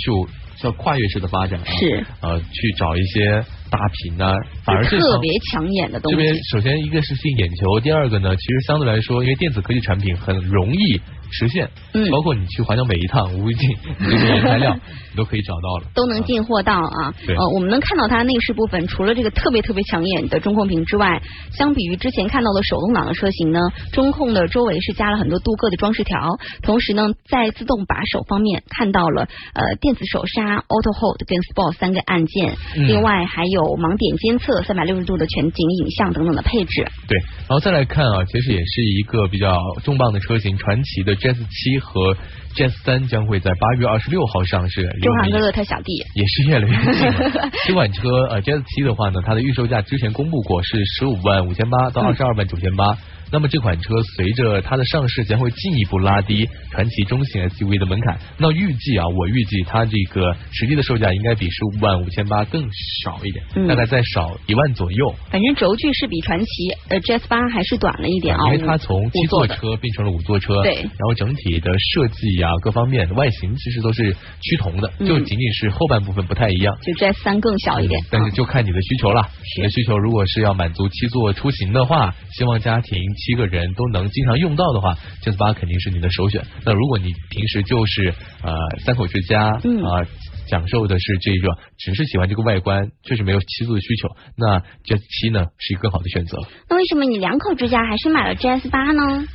[0.06, 0.28] 就
[0.62, 6.18] 叫跨越式的发展啊，是呃去找一些大屏啊，反而是特别抢眼的东西。
[6.18, 17.14] 这边首先一个是吸引眼球，第二个呢，其实相对来说，因为电子科技产品很容易实现，嗯包括你去华强北一趟无预警， 你这些原材料你都可以找到了，都能进货到啊。
[17.26, 23.60] 对呃，我们能看到它内饰部分，除了这个特别特别抢眼的中控屏之外，相比于之前看到的手动挡的车型呢，
[23.92, 36.86] 中控的周围是加了很多镀铬的装饰条，同时呢，在自动把手方面看到了呃电子手刹、Auto Hold 跟 Sport 三个按键，嗯另外还有盲点监测、三百六十度的全景影像等等的配置。
[37.08, 42.16] 对，然后再来看啊，其实也是一个比较重磅的车型，传奇的 Jazz 七和
[42.58, 46.76] Jazz 三将会在八月二十六号上市，周航哥哥他小弟，也是越来越。
[47.68, 52.98] 这款车呃 Jazz 七的话呢，它的预售价之前公布过是十五万五千八到二十二万九千八。
[53.30, 58.18] 那么这款车随着它的上市，将会进一步拉低传奇中型 SUV 的门槛。
[58.38, 62.64] 那预计啊，我预计它这个实际的售价应该比十五万五千八更
[63.04, 65.14] 少一点，嗯大概再少一万左右。
[65.30, 66.48] 反正轴距是比传奇
[66.88, 76.76] 呃 GS 八还是短了一点啊，因为它从七座车变成了五座车，对然后整体的设计呀、各方面外形其实都是趋同的，嗯就仅仅是后半部分不太一样。
[76.84, 79.28] 就 GS 三更小一点嗯，但是就看你的需求了。
[79.58, 86.44] 你的需求如果是要满足七座出行的话，希望家庭七个人都能经常用到的话，GS 八肯定是你的首选。
[86.66, 88.54] 那如果你平时就是呃
[88.86, 90.08] 三口之家啊、嗯
[90.50, 94.08] 享受的是这个，只是喜欢这个外观，确实没有七座的需求，
[94.38, 96.38] 那 GS 七呢是一个更好的选择。
[96.70, 99.28] 那为什么你两口之家还是买了 GS 八呢？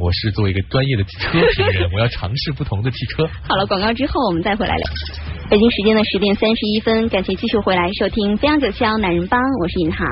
[0.00, 3.28] 我是作为一个专业的车评人，我要尝试不同的汽车。
[3.42, 4.88] 好了，广告之后我们再回来聊。
[5.50, 10.06] 北京时间的十点三十一分，感谢继续回来收听《飞扬九霄男人帮》，我是尹航。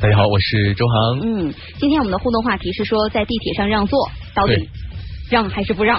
[0.00, 1.20] 大家好，我是周航。
[1.22, 4.68] 嗯，今天我们的互动话题是说，在地铁上让座到底对
[5.30, 5.98] 让还是不让？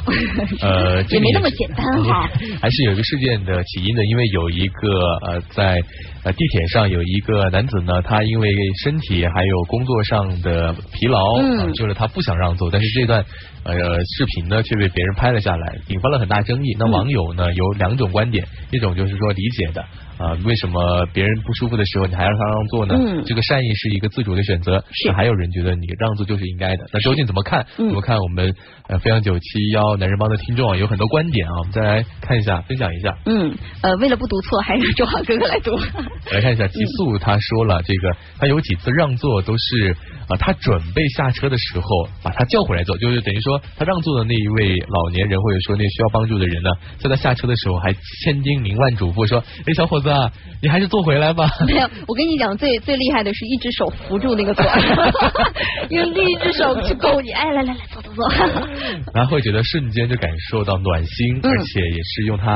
[0.61, 2.29] 呃， 这个也没那么简单哈。
[2.61, 4.89] 还是有一个事件的起因的，因为有一个
[5.25, 5.81] 呃在
[6.23, 13.23] 呃地铁上有一个男子呢，他因为身体还有工作上的疲劳，嗯呃就是他不想让座，但是这段
[13.63, 13.73] 呃
[14.17, 16.75] 视频呢却被别人拍了下来，引发了很大争议。
[16.77, 19.83] 那嗯网友呢有两种观点，一种就是说理解的。
[20.21, 22.95] 啊、为什么别人不舒服的时候你还让他让座呢？
[22.95, 24.83] 嗯这个善意是一个自主的选择。
[24.91, 26.85] 是那还有人觉得你让座就是应该的。
[26.93, 27.65] 那究竟怎么看？
[27.77, 28.17] 嗯怎么看？
[28.19, 28.53] 我们
[28.87, 33.17] 呃飞扬九七幺男人帮的听众啊有很多观点啊，我们再来看一下，分享一下。
[33.25, 35.75] 嗯，呃，为了不读错，还是周航哥哥来读。
[36.31, 39.95] 来看一下极速，他说了，这个他有几次让座都是
[40.27, 47.91] 啊、他准备下车的时候把他叫回来坐，就是等于说他让座的那一位老年人或者说那需要帮助的人呢，在他下车的时候还
[48.23, 51.49] 千叮咛万嘱咐说，哎，小伙子啊，你还是坐回来吧。
[51.65, 54.65] 没有，我跟你讲，最最厉害的是一只手扶住那个座，
[55.89, 57.31] 用另一只手去勾你。
[57.31, 58.29] 哎，来来来，坐坐坐。
[59.13, 62.55] 然后会觉得瞬间就感受到暖心，嗯而且也是用他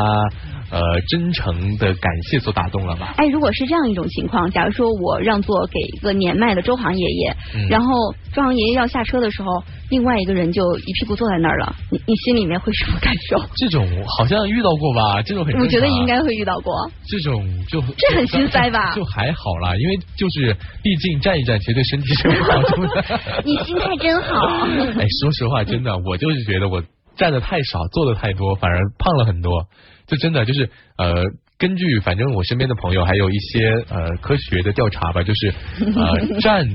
[0.71, 3.13] 呃真诚的感谢所打动了吧。
[3.17, 13.37] 哎，如果是这样一种情况，假如说我让座给一个年迈的周航爷爷，嗯然后周航爷爷要下车的时候，另外一个人就一屁股坐在那儿了，你你心里面会什么感受？
[13.57, 15.21] 这种好像遇到过吧？
[15.23, 16.73] 这种很我觉得应该会遇到过。
[17.07, 23.19] 这种就这很心塞吧 就还好啦，因为就是毕竟站一站，其实对身体是有好处的。
[23.45, 24.65] 你心态真好。
[24.97, 26.83] 哎，说实话，真的，我就是觉得我
[27.17, 29.67] 站的太少，坐的太多，反而胖了很多。
[30.07, 31.23] 就真的就是呃，
[31.57, 35.53] 根据反正我身边的朋友，还有一些呃科学的调查吧，就是
[35.95, 36.67] 呃站，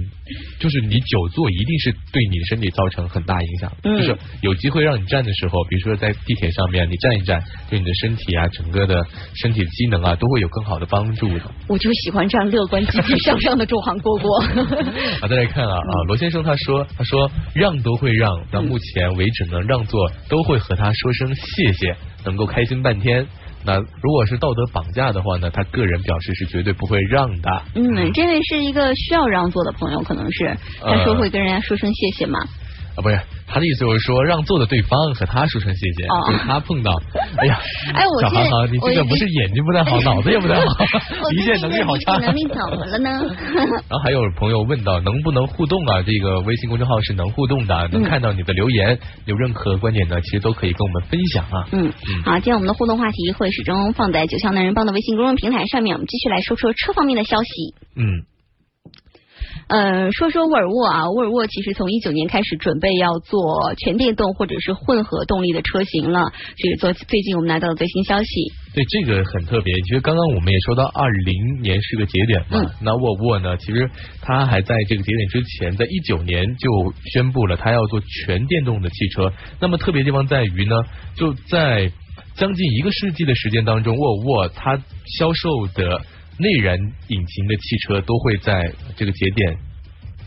[0.59, 3.71] 就是你久坐一定是对你的身体造成很大影响。
[3.85, 11.43] 嗯就是有机会让你站的时候，比如说在地铁上面，你站一站，对你的身体啊，整个的身体的机能啊，都会有更好的帮助的。
[11.69, 14.41] 我就喜欢这样乐观、积极向上的周航蝈蝈。
[15.21, 23.27] 啊，再来看啊啊，罗先生他说他说让都会让，到目前为止呢，让座都会和他说声谢谢，能够开心半天。
[23.65, 27.63] 那如果是道德绑架的话呢，他个人表示是绝对不会让的。
[27.75, 32.39] 嗯，这位是一个需要让座的朋友，可能是他说会跟人家说声谢谢嘛。
[33.01, 36.93] 啊，不是他的意思就是说，让座的对方和他说声谢谢，哦就是他碰到，
[37.39, 37.59] 哎呀，
[37.95, 40.67] 哎我小航航，你这个不是眼睛不太好， 脑子也不太好
[41.25, 42.19] 我，理解能力好差。
[42.19, 43.09] 能力怎么了呢？
[43.89, 46.03] 然后还有朋友问到能不能互动啊？
[46.03, 51.67] 这个微信公众号是能互动的，能看到你的留言，有任何观点呢，其实都可以跟我们分享啊。
[51.73, 57.49] 嗯嗯，好，今天我们的互动话题会始终放在九霄男人帮的微信公众平台上面，我们继续来说说车方面的消息。
[57.97, 58.05] 嗯，
[59.71, 68.29] 呃，说说沃尔沃啊，沃尔沃其实从一九年开始准备要做全电动或者是混合动力的车型了，这是做最近我们拿到的最新消息。
[68.75, 69.73] 对，这个很特别。
[69.83, 72.61] 其实刚刚我们也说到，二零年是个节点嘛。
[72.65, 73.89] 嗯那沃尔沃呢，其实
[74.21, 79.33] 它还在这个节点之前，在一九年就宣布了它要做全电动的汽车。
[79.61, 80.75] 那么特别地方在于呢，
[81.15, 81.93] 就在。
[82.37, 84.77] 将近一个世纪的时间当中，沃尔沃它
[85.19, 86.01] 销售的
[86.41, 89.57] 内燃引擎的汽车都会在这个节点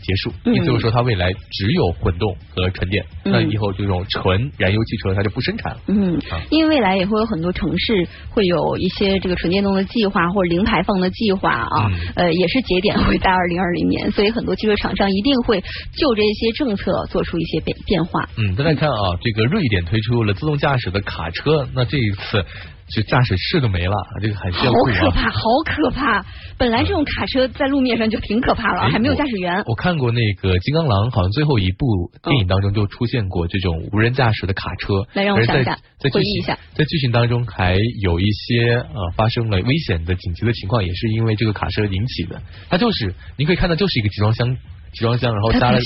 [0.02, 3.32] 结束，嗯意思就是说它未来只有混动和纯电，嗯。
[3.32, 5.80] 那以后这种纯燃油汽车它就不生产了。
[5.86, 6.18] 嗯。
[6.30, 11.98] 啊，因为未来也会有很多城市会有一些这个纯电动的计划或者零排放的计划啊，嗯。
[12.16, 15.64] 呃，也是节点会在二零二零年，所以很多汽车厂商一定会
[15.96, 18.28] 就这些政策做出一些变变化。
[18.36, 22.44] 嗯，大家看啊，这个瑞典推出了自动驾驶的卡车，那这一次
[22.86, 24.98] 这驾驶室都没了，这个很炫好酷啊。
[25.00, 26.24] 可怕，好可怕！
[26.58, 29.62] 本来这种卡车在路面上就挺可怕了，哎还没有驾驶员。
[29.66, 35.06] 我看过那个《金刚狼》，好像最后一部电影当中就出现过这种无人驾驶的卡车。
[35.14, 42.42] 来让我想一下在剧情回忆一下在剧情当中还有一些呃发生了危险的紧急的情况，也是因为这个卡车引起的。
[42.68, 44.56] 它就是你可以看到就是一个集装箱。
[44.94, 45.78] 集装箱，然后加了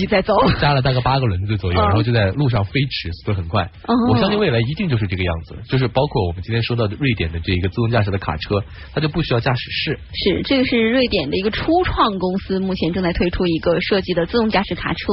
[0.61, 3.65] 加 了大概八个轮子左右，嗯然后就在路上飞驰，速度很快。
[3.87, 15.07] 嗯我相信未来一定就是这个样子，就是包括我们今天说到的瑞典的这个自动驾驶的卡车，它就不需要驾驶室，是，这个是瑞典的一个初创公司，目前正在推出一个设计的自动驾驶卡车。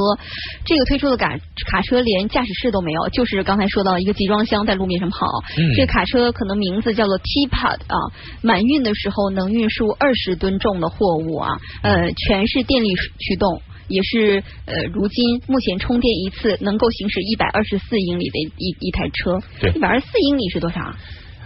[0.65, 5.25] 这个推出的卡卡车连驾驶室都没有，就是刚才说到一个集装箱在路面上跑。
[5.57, 7.97] 嗯这个卡车可能名字叫做 T-Pod 啊，
[8.41, 13.61] 满运的时候能运输二十吨重的货物啊，呃，全是电力驱动。
[13.87, 19.39] 也是呃，如今目前充电一次能够行驶一百二十四英里的一一台车。
[19.59, 20.95] 对一百二十四英里是多少啊？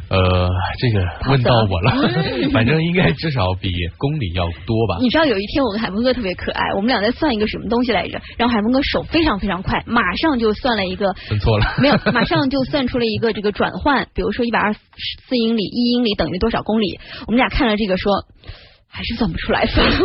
[0.09, 0.49] 呃，
[0.79, 4.97] 这个问到我了嗯， 反正应该至少比公里要多吧。
[5.01, 8.19] 你知道有一天我跟海峰哥特别可爱，我们俩在算一个什么东西来着？
[8.35, 14.79] 然后海峰哥手非常非常快，马上就算了一个，算错了，没有， 马上就算出了一个这个转换，比如说一百二十
[15.27, 16.99] 四英里，一英里等于多少公里？
[17.27, 18.11] 我们俩看了这个说，
[18.91, 19.95] 还是算不出来，算了，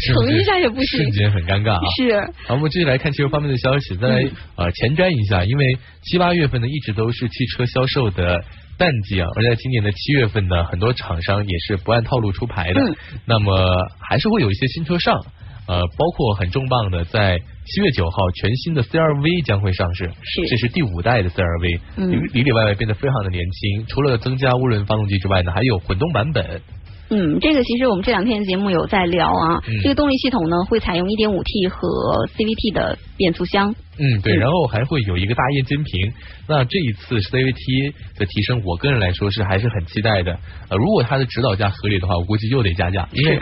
[0.00, 0.28] 是不是？
[0.28, 1.00] 乘一下也不行。
[1.00, 1.10] 瞬。
[1.12, 1.80] 间很尴尬啊。
[1.96, 4.30] 是，好，我们继续来看汽车方面的消息，再来嗯。
[4.56, 8.44] 呃前瞻一下，因为七八月份呢一直都是汽车销售的
[8.76, 12.94] 淡季啊，而在今年的七月份呢，很多厂商也是不按套路出牌的，嗯。
[13.24, 15.18] 那么还是会有一些新车上，
[15.66, 20.46] 呃，包括很重磅的，在七月九号全新的 CRV 将会上市，是。
[20.46, 22.12] 这是第五代的 CRV，嗯。
[22.12, 26.60] 里里里外外变得非常的年轻，除了增加涡轮发动机之外呢，还有混动版本，
[27.10, 33.74] 嗯，这个其实我们这两天节目有在聊啊，嗯这个动力系统呢会采用 1.5T 和 CVT 的变速箱。
[34.00, 36.12] 嗯，对，嗯然后还会有一个大液晶屏。
[36.46, 40.38] 那这一次 CVT 的提升，我个人来说是还是很期待的。
[40.68, 43.40] 呃，如果它的指导价合理的话，我估计又得加价，因为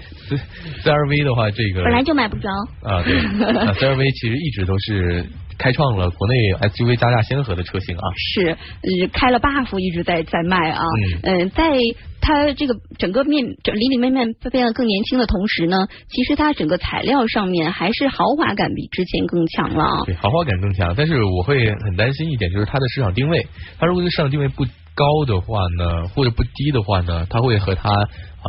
[0.82, 2.48] CRV 的话，这个本来就买不着，
[2.82, 5.26] 啊，对，那 CRV 其实一直都是
[5.58, 6.34] 开创了国内
[6.68, 8.02] SUV 加价先河的车型啊。
[8.16, 10.82] 是，呃，开了 buff 一直在在卖啊，
[11.22, 11.72] 嗯呃，在
[12.20, 15.76] 它这个整个面整里里面面变得更年轻的同时呢，
[16.08, 20.04] 其实它整个材料上面还是豪华感比之前更强了啊。
[20.04, 23.46] 对，豪华感更强，但是我会很担心一点，就是它的市场定位，
[23.78, 28.08] 它如果是市场定位不高的话呢，或者不低的话呢，它会和它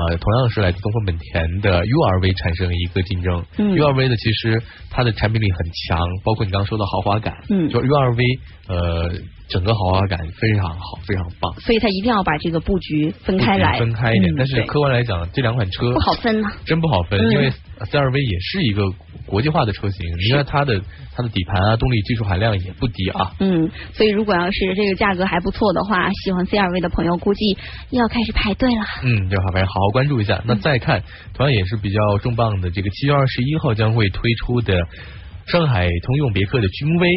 [0.10, 3.44] 呃同样是来自东风本田的 URV 产生一个竞争。
[3.58, 9.12] 嗯 URV 的其实它的产品力很强，包括你刚刚说的豪华感，嗯就 URV 呃
[9.50, 11.54] 整个豪华感非常好，非常棒。
[11.62, 18.84] 所以它一定要把这个布局分开来，分开一点，嗯但是客观来讲，这两款车不好分呐、真不好分，嗯因为 CRV 也是一个
[19.26, 20.82] 国际化的车型，你看它的
[21.16, 23.32] 它的底盘啊，动力技术含量也不低啊。
[23.40, 27.58] 嗯，所以如果要是这个价格还不错的话，喜欢 CRV 的朋友估计
[27.92, 28.82] 又要开始排队了。
[29.04, 30.43] 嗯，要好反正好好关注一下。
[30.45, 31.02] 那再看，
[31.34, 34.78] 同样也是比较重磅的，这个七月二十一号将会推出的
[35.45, 37.10] 上海通用别克的君威。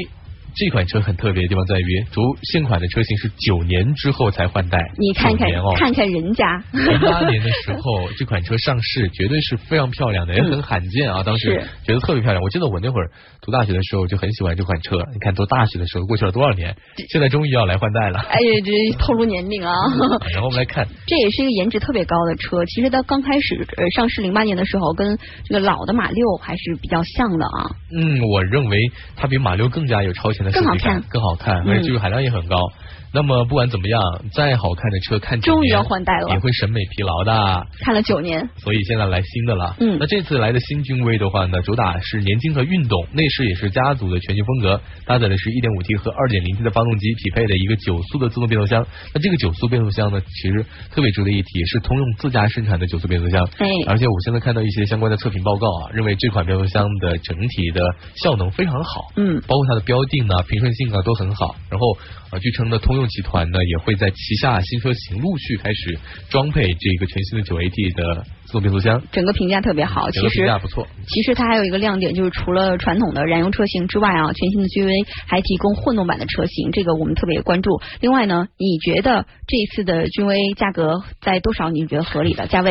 [0.55, 11.23] 这款车很特别的地方在于，主现款的车型是九年之后才换代，你看看哦，看看人家，零八年的时候，这款车上市绝对是非常漂亮的，也很罕见啊。
[11.23, 12.43] 当时是觉得特别漂亮。
[12.43, 13.11] 我记得我那会儿
[13.41, 14.99] 读大学的时候就很喜欢这款车。
[15.13, 16.77] 你看，读大学的时候过去了多少年，
[17.11, 18.19] 现在终于要来换代了。
[18.21, 19.73] 哎呀，这透露年龄啊！
[20.33, 22.65] 然后我们来看，这也是一个颜值特别高的车。
[22.67, 27.71] 其实它刚开始呃上市零八年的时候，跟这个老的马六还是比较像的啊。
[27.93, 28.79] 嗯，我认为
[29.17, 32.57] 它比马六更加有超前更好看更好看，嗯而且技术含量也很高。
[33.13, 34.01] 那么不管怎么样，
[34.33, 37.67] 再好看的车看九终于年要换代了也会审美疲劳的。
[37.81, 39.77] 看了九年，所以现在来新的了。
[39.81, 48.87] 嗯那这次来的新君威的话呢，主打是年轻和运动，内饰也是家族的全新风格，搭载的是一点五 T 和二点零 T 的发动机，匹配的一个九速的自动变速箱。
[49.13, 53.45] 那这个九速变速箱呢，其实特别值得一提，是通用自家生产的九速变速箱。
[53.59, 57.83] 哎而且我现在看到一些相关的测评报告啊，认为这款变速箱的整体的
[58.15, 59.09] 效能非常好。
[59.17, 61.57] 嗯包括它的标定啊、平顺性啊都很好。
[61.71, 61.99] 然后
[62.31, 65.99] 啊，据称呢，通动集团呢也会在旗下新车型陆续开始
[66.29, 70.11] 装配这个全新的九 AT 的自动变速箱，整个评价特别好。
[70.11, 70.87] 其实评价不错。
[71.07, 74.93] 其实它还有一个亮点，就是除了传统的燃油车型之外啊，全新的君威
[75.27, 77.81] 还提供混动版的车型，这个我们特别关注。
[78.01, 81.71] 另外呢，你觉得这一次的君威价格在多少？
[81.71, 82.71] 你觉得合理的价位？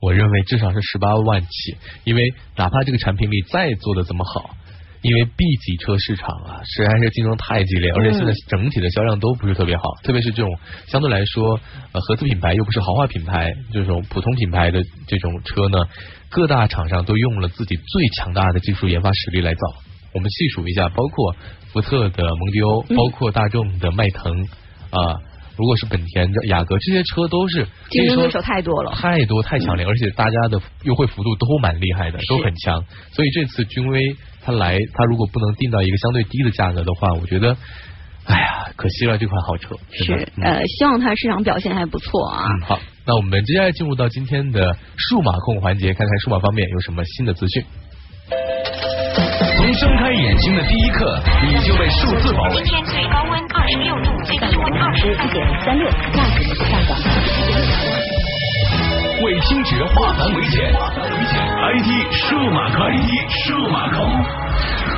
[0.00, 2.22] 我认为至少是十八万起，因为
[2.56, 4.56] 哪怕这个产品力再做的这么好。
[5.06, 10.50] 因为 B 级车市场啊，实在是竞争太激烈，而且现在整体的销量都不是特别好，特别是这种
[10.88, 11.60] 相对来说
[11.92, 15.78] 呃合资品牌又不是豪华品牌，这种普通品牌的这种车呢，
[16.28, 19.60] 各大厂商都用了自己最强大的技术研发实力来造。
[20.12, 21.36] 我们细数一下，包括
[21.72, 24.42] 福特的蒙迪欧，包括大众的迈腾
[24.90, 25.14] 啊。
[25.58, 32.84] 如果是本田的雅阁，这些车都是竞争对手太多了，太多太强烈，而且大家的优惠幅度都蛮厉害的，都很强。
[33.12, 34.14] 所以这次君威
[34.46, 37.56] 它来，他如果不能定到一个相对低的价格的话，我觉得，
[38.26, 39.74] 哎呀，可惜了这款好车。
[39.90, 42.46] 是呃，希望它市场表现还不错啊。
[42.46, 47.64] 嗯，好，那我们接下来进入到今天的数码控环节，看看数码方面有什么新的资讯。
[49.56, 52.62] 从睁开眼睛的第一刻，你就被数字包围。
[52.62, 58.25] 今天最高温二十六度，最低温二十四点三六，价格上涨。
[59.22, 64.95] 为听觉化繁为简，IT 数码控，IT 数码控。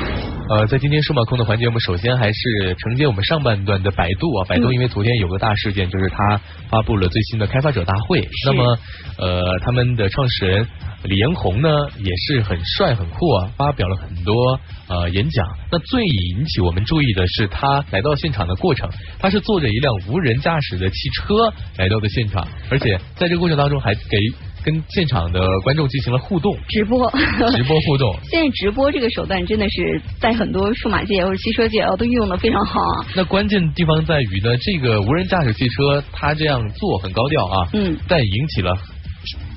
[0.49, 6.41] 呃，在今天数码控的环节，我们首先还是承接我们上半段的百度啊，百度因为昨天有个大事件，就是它
[6.71, 8.79] 发布了最新的开发者大会，那么
[9.19, 10.67] 呃，他们的创始人。
[11.01, 11.69] 李彦宏呢
[11.99, 15.47] 也是很帅很酷啊，发表了很多呃演讲。
[15.71, 24.17] 那最引起我们注意的是他来到现场的过程，他是坐着一辆无人驾驶的汽车来到的现场，而且在这个过程当中还给
[24.63, 27.09] 跟现场的观众进行了互动直播，
[27.55, 28.13] 直播互动。
[28.29, 33.05] 现在直播这个手段真的是在很多数码界或者汽车界哦都运用的非常好啊。
[33.15, 38.73] 那关键地方在于呢，这个无人驾驶汽车它这样做很高调啊，嗯，但引起了。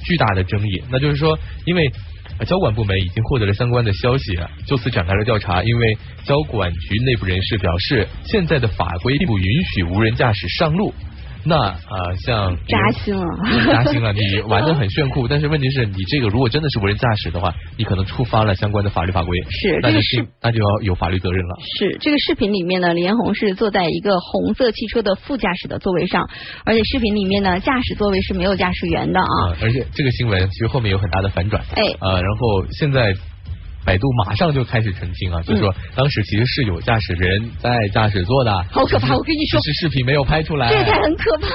[0.04, 1.88] 巨大的争议，那就是说，因为
[2.44, 4.36] 交管部门已经获得了相关的消息，
[4.66, 5.62] 就此展开了调查。
[5.62, 10.92] 因为交管局内部人士表示，现在的法规并不允许无人驾驶上路。
[11.44, 13.26] 那啊，像扎心了，
[13.66, 14.12] 扎心了。
[14.12, 21.56] 你玩的很炫酷，但是问题是你这个如果真的是无人驾驶的话，你可能触发了相关的法律法规，是那就是那就要有法律责任了。
[21.78, 26.28] 是这个视频里面呢，李彦宏是坐在一个红色汽车的副驾驶的座位上，
[26.64, 29.56] 而且视频里面呢，驾驶座位是没有驾驶员的啊。
[29.60, 33.14] 而且这个新闻其实后面有很大的反转，哎，呃，然后现在。
[33.84, 39.14] 百度马上就开始澄清啊，就是说当时其实是有驾驶人在驾驶座的，好可怕！
[39.14, 41.48] 我跟你说，只是视频没有拍出来，这才很可怕。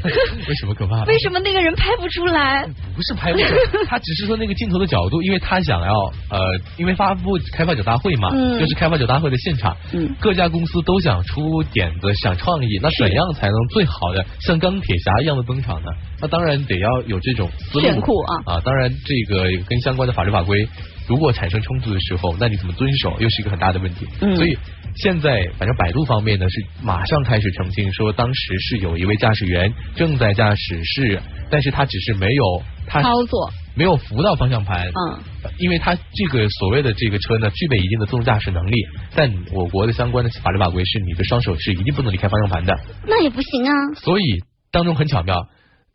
[0.48, 1.04] 为什么可怕？
[1.04, 2.66] 为什么那个人拍不出来？
[2.94, 5.92] 不是拍不出来， 他只是说那个镜头的角度，因为他想要
[6.30, 6.40] 呃，
[6.78, 9.76] 因为发布开发者大会嘛，就是开发者大会的现场，
[10.20, 15.88] 各家公司都想出点子、想创意，那怎样才能最好的像钢铁侠一样的登场呢？
[16.20, 18.60] 那当然得要有这种思路啊啊！
[18.64, 20.66] 当然这个跟相关的法律法规。
[21.06, 24.06] 如果产生冲突的时候，那你怎么遵守又是一个很大的问题。
[24.36, 24.56] 所以
[24.96, 34.88] 现在反正百度方面呢是马上开始澄清说，当时是有一位驾驶员正在驾驶室，但是他只是没有他操作，没有扶到方向盘。
[34.88, 35.20] 嗯，
[35.58, 38.74] 因为他这个所谓的这个车呢具备一定的自动驾驶能力，
[39.14, 42.74] 但我国的相关的法律法规是你的双手是一定不能离开方向盘的。
[43.06, 43.72] 那也不行啊。
[43.96, 45.48] 所以当中很巧妙。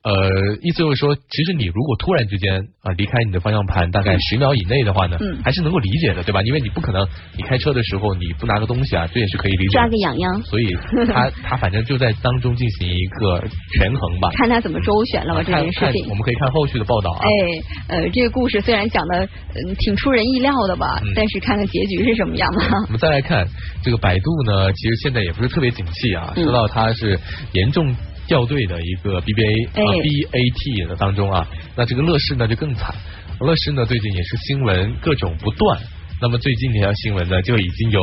[0.09, 6.41] 呃，意思就是说，其实你如果突然之间啊离开你的方向盘大概十秒以内的话呢，嗯，还是能够理解的，对吧？
[6.41, 7.07] 因为你不可能
[7.37, 9.73] 你开车的时候你不拿个东西啊，这也是可以理解。
[9.73, 10.41] 抓个痒痒。
[10.43, 10.75] 所以
[11.07, 13.39] 他他反正就在当中进行一个
[13.77, 14.29] 权衡吧。
[14.33, 16.09] 看他怎么周旋了吧这件事情。
[16.09, 17.19] 我们可以看后续的报道啊。
[17.21, 17.29] 哎，
[17.97, 22.61] 呃，这个故事虽然讲的嗯挺出人意料的吧，但是看看结局是什么样的。
[22.87, 23.45] 我们再来看
[23.83, 27.19] 这个百度呢，其实现在也不是特别景气啊，说到它是
[27.53, 27.93] 严重。
[28.29, 32.93] 掉队的一个 BBA 啊 BAT 的当中啊，那这个乐视呢就更惨，
[33.39, 35.79] 乐视呢最近也是新闻各种不断，
[36.21, 37.99] 那么最近这条新闻呢就已经有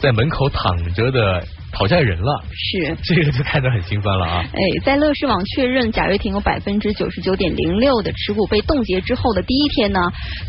[0.00, 4.42] 在门口躺着的讨债人了，是这个就看着很心酸了啊。
[4.54, 10.00] 哎，在乐视网确认贾跃亭有百分之九十九点零六的持股被冻结之后的第一天呢，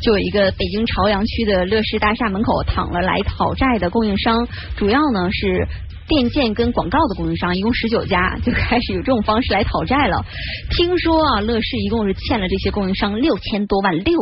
[0.02, 4.48] 就有一个北京朝阳区的乐视大厦门口躺了来讨债的供应商，
[4.78, 5.68] 主要呢是。
[6.14, 10.24] 电建跟广告的供应商一共十九家就开始有这种方式来讨债了。
[10.70, 14.16] 听说啊，乐视一共是欠了这些供应商六千多万，六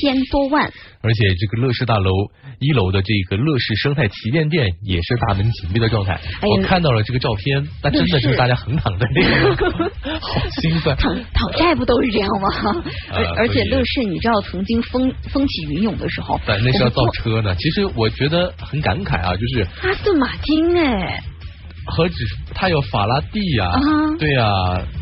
[0.00, 0.72] 千多万。
[1.02, 2.12] 而且这个乐视大楼
[2.60, 6.20] 一楼的这个乐视生态旗舰店也是大门紧闭的状态。
[6.42, 9.90] 我看到了这个照片，那真的就是大家横躺在那个，
[10.20, 10.96] 好心酸。
[11.02, 12.84] 讨讨债不都是这样吗？
[13.10, 17.52] 而而且乐视，你知道曾经风风起云涌的时候，对那是要造车呢。
[17.56, 21.20] 其实我觉得很感慨啊，就是阿斯顿马丁哎。
[21.86, 22.14] 何止
[22.54, 23.80] 他有法拉第呀、啊
[24.18, 24.46] 对呀、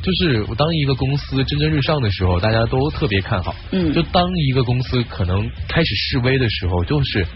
[0.03, 3.55] 就是我当一个公司蒸蒸日上的时候，大家都特别看好。
[3.72, 7.26] 嗯就当一个公司可能开始示威的时候，就是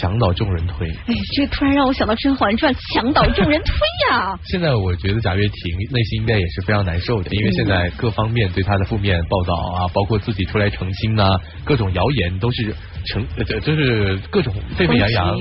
[0.00, 0.88] 墙倒众人推。
[1.06, 3.74] 哎，这突然让我想到《甄嬛传》，墙倒众人推
[4.10, 12.74] 呀、 现在我觉得贾跃亭内心应该也是非常难受的，因为现在各方面对他的负面报道啊，包括自己出来澄清啊，各种谣言都是
[13.04, 15.36] 成，呃就就是各种沸沸扬扬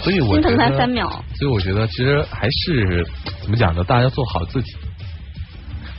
[0.00, 1.08] 所以我心疼觉得他三秒。
[1.36, 3.06] 所以我觉得其实还是
[3.42, 3.82] 怎么讲呢？
[3.84, 4.72] 大家要做好自己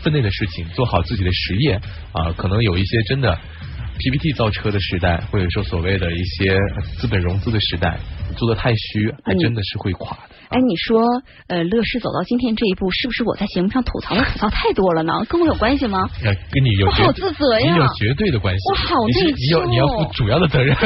[0.01, 1.79] 分内的事情，做好自己的实业
[2.11, 3.37] 啊、可能有一些真的
[3.97, 6.57] PPT 造车的时代，或者说所谓的一些
[6.97, 7.97] 资本融资的时代，
[8.37, 10.34] 做的太虚，还真的是会垮的。
[10.49, 11.01] 哎，你说，
[11.47, 15.13] 呃，乐视走到今天这一步，是不是我在节目上吐槽的吐槽太多了呢？
[15.27, 16.09] 跟我有关系吗？
[16.23, 18.61] 呃，跟你有绝我好自责呀你有绝对的关系。
[18.69, 20.75] 我好内你有你要负主要的责任。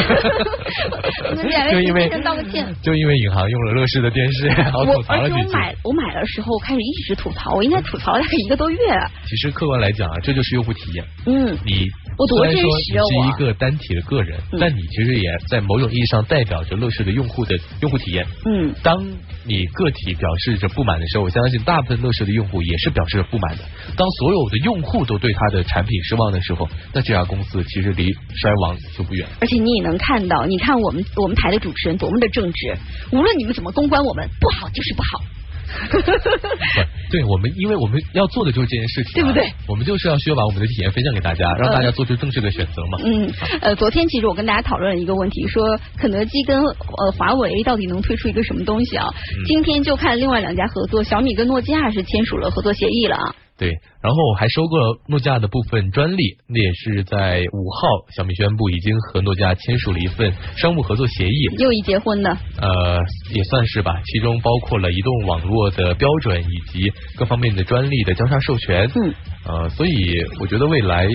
[1.71, 2.73] 就因为先道个歉。
[2.81, 8.77] 就因为银行用了乐视的电视，然后吐槽了几我买我买的时候开始一直吐槽，我应该吐槽了大概一个多月。
[9.27, 11.05] 其实客观来讲啊，这就是用户体验。
[11.25, 11.87] 嗯，你
[12.19, 18.27] 我多真虽然说实啊我你是一个单体的个人，嗯但你其实也在某种意义上代表着乐视的用户的用户体验。
[18.45, 19.01] 嗯，当
[19.45, 23.63] 你个体表示着不满的时候，我相信大部分乐视的用户也是表示着不满的。
[23.95, 29.25] 当所有的用户都对他的产品失望的时候，那这家公司其实离衰亡就不远。
[29.39, 32.75] 而且你也能看到，你看我们我们台的主持人多么的正直，
[33.13, 35.23] 无论你们怎么公关我们，不好就是不好。
[35.91, 36.01] 不，
[37.11, 39.51] 对我们，因为我们要做的就是这件事情、啊，对不对？
[39.67, 42.99] 我们就是要需要把我们的体验分享给大家，让大家做出正确的选择嘛。
[43.03, 49.07] 嗯，呃，昨天其实我跟大家讨论了一个问题，说肯德基跟呃华为到底能推出一个什么东西啊？
[49.09, 53.35] 嗯今天就看另外两家合作，小米跟诺基亚是签署了合作协议了啊。
[53.59, 53.69] 对，
[54.01, 62.31] 然后还收购了诺基亚的部分专利，那也是在五号，小米宣布已经和诺基亚签署了一份商务合作协议，又一结婚的，
[62.61, 62.99] 呃，
[63.35, 69.13] 也算是吧，其中包括了移动网络的标准以及各方面的专利的交叉授权，嗯，
[69.45, 71.05] 呃，所以我觉得未来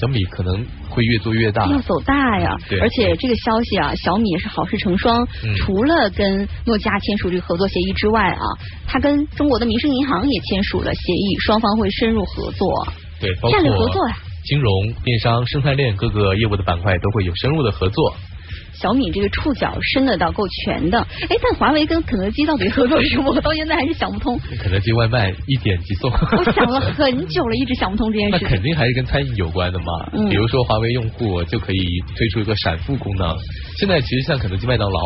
[0.00, 2.68] 小米可能会越做越大，要走大呀嗯！
[2.70, 5.24] 对而且这个消息啊，小米也是好事成双。
[5.44, 8.42] 嗯除了跟诺基亚签署这个合作协议之外啊，
[8.86, 12.88] 它跟中国的民生银行也签署了协议，双方会深入合作，
[13.20, 14.16] 对，包括战略合作呀。
[14.42, 14.72] 金融、
[15.04, 18.16] 电商、生态链各个业务的板块都会有深入的合作。
[18.72, 20.98] 小米这个触角伸得到够全的，
[21.28, 23.32] 哎，但华为跟肯德基到底合作什么？
[23.32, 24.38] 我到现在还是想不通。
[24.58, 28.48] 肯德基外卖一点即送，我想了很久了，一直想不通这件事那。
[28.48, 29.84] 肯定还是跟餐饮有关的嘛。
[30.12, 31.78] 嗯比如说华为用户就可以
[32.16, 33.36] 推出一个闪付功能。
[33.76, 35.00] 现在其实像肯德基、麦当劳，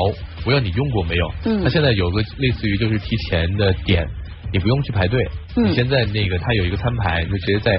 [0.45, 1.31] 我要你用过没有？
[1.45, 4.07] 嗯它现在有个类似于就是提前的点，
[4.53, 5.25] 你不用去排队，
[5.57, 7.79] 嗯你现在那个它有一个餐牌，你就直接在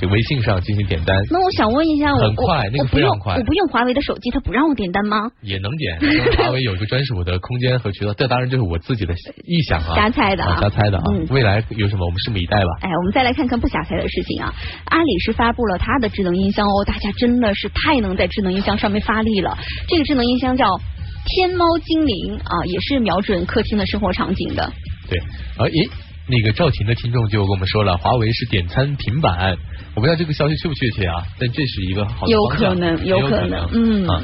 [0.00, 1.16] 这微信上进行点单。
[1.30, 5.30] 那我想问一下，我很快那个不常快我不用华为的手机，它不让我点单吗？
[5.42, 11.04] 也能点，因为华为有一个专属的空间和渠道，这当然就是我自己的臆想啊， 瞎猜的啊啊，瞎猜的啊。
[11.12, 12.70] 嗯未来有什么，我们拭目以待吧。
[12.82, 14.52] 哎，我们再来看看不瞎猜的事情啊！
[14.86, 19.56] 阿里是发布了它的智能音箱哦，大家真的是太能在智能音箱上面发力了。
[19.88, 20.78] 这个智能音箱叫
[21.26, 24.72] 天猫精灵啊，也是瞄准客厅的生活场景的。
[25.08, 25.20] 对，
[25.58, 25.88] 而诶，
[26.28, 29.56] 那个赵婷的听众就跟我们说了，华为是点餐平板，
[29.94, 34.22] 我不知道这个消息确不确切啊，但这是一个好的有方向可能有有可能嗯啊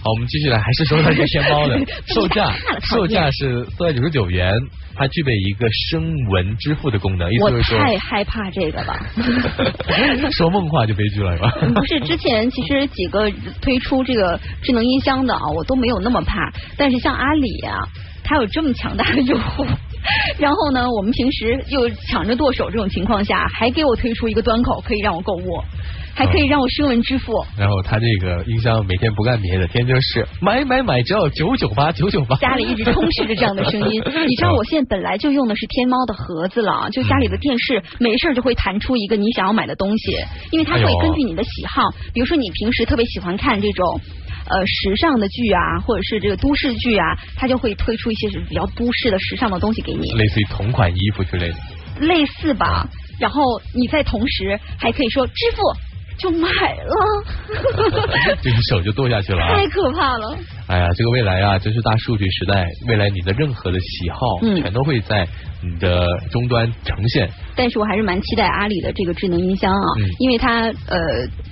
[0.00, 1.76] 好，我们继续来，还是说到这个天猫的
[2.06, 4.52] 售价售价是四百九十九元，
[4.94, 8.96] 它具备一个声纹支付的功能，意思我就是说，太害怕这个了。
[10.30, 11.52] 说梦话就悲剧了，是吧？
[11.62, 13.28] 嗯不是之前其实几个
[13.60, 16.52] 推出这个智能音箱的啊，我都没有那么怕。
[16.76, 17.74] 但是像阿里啊，
[18.22, 19.66] 它有这么强大的用户，
[20.38, 25.62] 然后呢，我们平时又抢着剁手这种情况下，还给我推出一个端口可以让我购物，
[26.14, 27.32] 还可以让我声纹支付。
[27.58, 32.36] 然后他这个音箱每天不干别的，天天就是买买买，只要九九八九九八。
[32.36, 40.16] 家里一直充斥着这样的声音， 你知道我现在本来就用的是天猫的盒子了，就家里的电视没事儿就会弹出一个你想要买的东西，
[40.50, 44.00] 因为它会根据你的喜好，比如说你平时特别喜欢看这种。
[44.48, 51.56] 呃，时尚的剧啊，或者是这个都市剧啊，它就会推出一些是比较都市的时尚的东西给你，类似于同款衣服之类的，
[52.00, 52.88] 类似吧。
[53.20, 53.42] 然后
[53.74, 55.62] 你在同时还可以说支付
[56.18, 56.48] 就买
[56.84, 56.94] 了，
[58.42, 59.56] 这个手就剁下去了啊！
[59.56, 60.36] 太可怕了。
[60.66, 65.26] 哎呀，这个未来啊，真是大数据时代，未来你的任何的喜好，嗯全都会在
[65.62, 67.30] 你的终端呈现。
[67.56, 70.98] 但是我还是蛮期待阿里的这个智能音箱啊，嗯因为它呃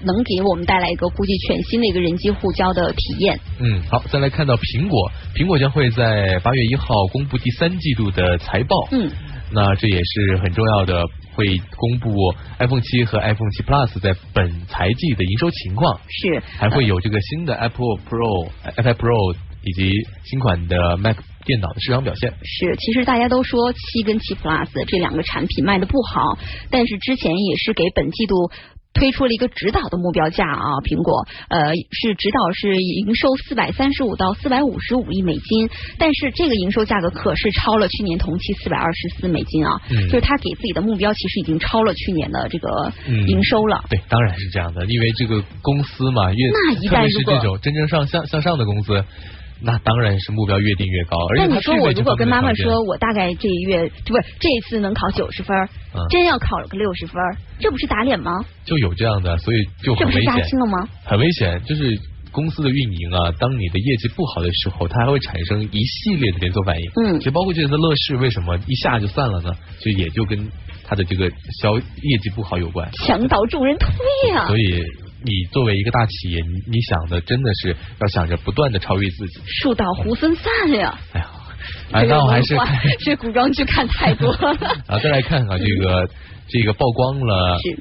[0.04, 3.38] 能给我们带来一个估计全新的一个人机互交的体验。
[3.60, 8.88] 嗯，好，再来看到苹果，苹果将会在八月一号公布第三季度的财报。
[8.90, 9.10] 嗯，
[9.52, 11.02] 那这也是很重要的，
[11.36, 19.92] 会公布 iPhone 七和 iPhone 七 Plus 在本财季的营收情况，是还会有这个新的 Apple Pro、iPad Pro 以及
[20.24, 22.32] 新款的 Mac 电脑的市场表现。
[22.42, 26.38] 是，其实大家都说七跟七 Plus 这两个产品卖的不好，
[26.70, 28.50] 但是之前也是给本季度。
[28.96, 31.28] 推出了一个指导的目标价啊，苹果。
[31.48, 35.68] 呃是指导是营收四百三十五到四百五十五亿美金，
[35.98, 40.08] 但是这个营收价格可是超了去年同期四百二十四美金啊，嗯。
[40.08, 42.92] 就是他给自己的目标其实已经超了去年的这个
[43.28, 43.84] 营收了。
[43.90, 49.04] 对，当然是这样的，因为这个公司嘛，越那一特别是旦如果这种真正上向向上的公司，
[49.60, 51.16] 那当然是目标越定越高。
[51.30, 55.56] 而且那你说我如果跟妈妈说，我大概这一月不是这一次能考九十分，
[55.94, 57.14] 嗯真要考了个六十分，
[57.58, 58.44] 这不是打脸吗？
[58.64, 60.88] 就有这样的，所以就这不是很危险，扎心了吗？
[61.04, 61.62] 很危险。
[61.64, 61.98] 就是
[62.32, 66.90] 公司的运营啊，当你的业绩不好的时候，它还会产生一系列的连锁反应。
[67.02, 69.50] 嗯其实包括这次乐视为什么一下就散了呢？
[69.78, 70.50] 其实也就跟
[70.84, 71.30] 它的这个
[71.62, 72.90] 销业绩不好有关。
[72.92, 74.82] 墙倒众人推啊、所以
[75.24, 79.40] 你作为一个大企业，你你想的真的是要想着不断的超越自己。
[79.46, 80.98] 树倒猢狲散呀！
[81.12, 81.30] 哎呀，
[81.92, 82.56] 哎，那我还是
[83.04, 84.56] 这古装剧看太多了。
[84.86, 86.08] 啊，再来看看这个
[86.48, 87.78] 这个曝光了是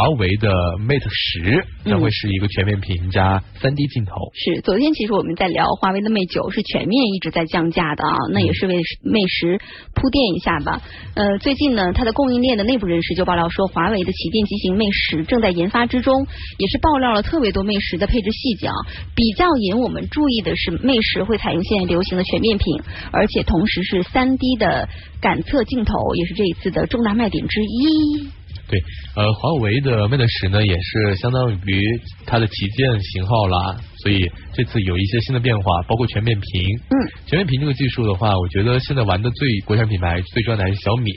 [0.00, 0.48] 华为的
[0.78, 4.12] Mate 十将会是一个全面屏加三 D 镜头。
[4.32, 9.60] 是，昨天其实我们在聊华为的 Mate 九是全面一直在降价的啊，那也是为 Mate 十
[9.92, 10.80] 铺垫一下吧。
[11.14, 16.26] 呃，最近呢，它的供应链的内部人士就爆料说，华为的旗舰机型 Mate 十正在研发之中，
[16.56, 18.74] 也是爆料了特别多 Mate 十的配置细节啊。
[19.14, 22.80] 比较引我们注意的是，Mate 十会采用现在流行的全面屏，
[23.12, 24.88] 而且同时是三 D 的
[25.20, 28.30] 感测镜头，也是这一次的重大卖点之一。
[28.70, 28.80] 对，
[29.16, 36.78] 呃，华为的 Mate 十呢，也是相当于它的旗舰型号啦，所以这次有一些新的变化，包括全面屏。
[36.88, 36.94] 嗯，
[37.26, 41.10] 全面屏这个技术的话，我觉得现在玩的最国产品牌最重要的还是小米。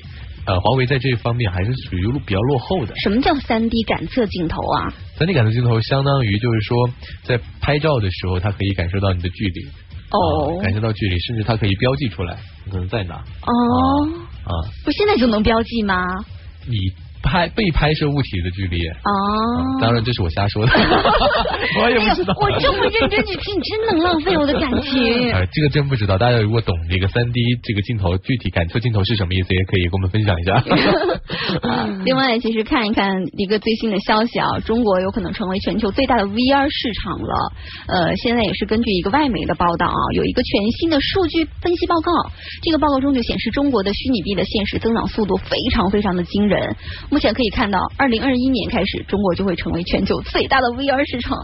[0.46, 2.94] 呃，华为在这方面还是属于比较落后的。
[2.98, 4.92] 什么叫三 D 感测镜头啊？
[5.16, 6.90] 三 D 感测镜头相当于就是说，
[7.24, 9.66] 在拍照的时候，它可以感受到你的距离，
[10.10, 12.36] 哦啊感受到距离，甚至它可以标记出来
[12.66, 14.10] 你可能在哪哦，
[14.44, 14.52] 啊，
[14.84, 16.04] 不现在就能标记吗？
[16.66, 16.78] 你
[17.24, 18.86] 拍被拍摄物体的距离。
[18.88, 20.72] 哦啊，当然这是我瞎说的，
[21.82, 22.34] 我也不知道。
[22.34, 25.32] 哎我这么认真去听，真能浪费我的感情。
[25.32, 30.54] 呃，这个真不知道，大家如果懂这个三 D 这个镜头具体感测镜头是什么意思，也可以跟我们分享一下。
[31.68, 37.52] 啊，另外，其实看一看一个最新的消息啊，中国有可能成为全球最大的 VR 市场了。
[37.88, 42.12] 呃，现在也是根据一个外媒的报道啊，有一个全新的数据分析报告，
[42.62, 46.76] 这个报告中就显示中国的虚拟币的现实增长速度非常非常的惊人。
[47.14, 51.38] 目前可以看到，二零二一年开始，中国就会成为全球最大的 VR 市场。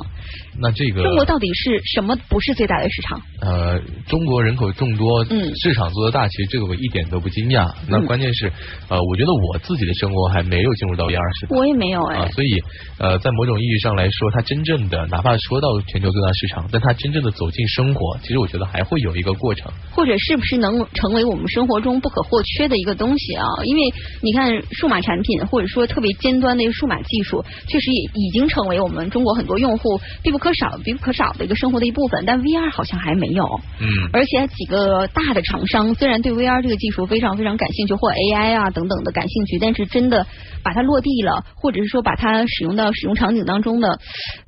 [0.59, 3.21] 那这个中国到底是什么不是最大的市场？
[3.39, 7.71] 呃，中国人口众多，嗯市场做得大，其实这个我一点都不惊讶。
[7.87, 8.51] 那嗯关键是，
[8.89, 11.55] 呃，我觉得我自己的生活还没有进入到 VR 市场。
[11.55, 12.17] 我也没有哎。
[12.17, 12.49] 啊，所以
[12.97, 19.71] 呃，在某种意义上来说，它真正的哪怕说到全球最大市场，但它真正的走进生活，其实我觉得还会有一个过程。
[19.91, 23.45] 或者是不是能成为我们生活中不可或缺的一个东西啊？
[23.63, 23.83] 因为
[24.21, 32.23] 你看，数码产品或者说特别尖端的一个数码技术，确实也已经成为我们中国很多用户必不可少、必不可少的一个生活的一部分。
[32.25, 33.45] 但 VR 好像还没有，
[33.79, 40.25] 嗯，而且几个大的厂商虽然对 VR 这个技术非常非常感兴趣，或 AI 啊等等的感兴趣，但是真的
[40.63, 43.99] 把它落地了，或者是说把它使用到使用场景当中的，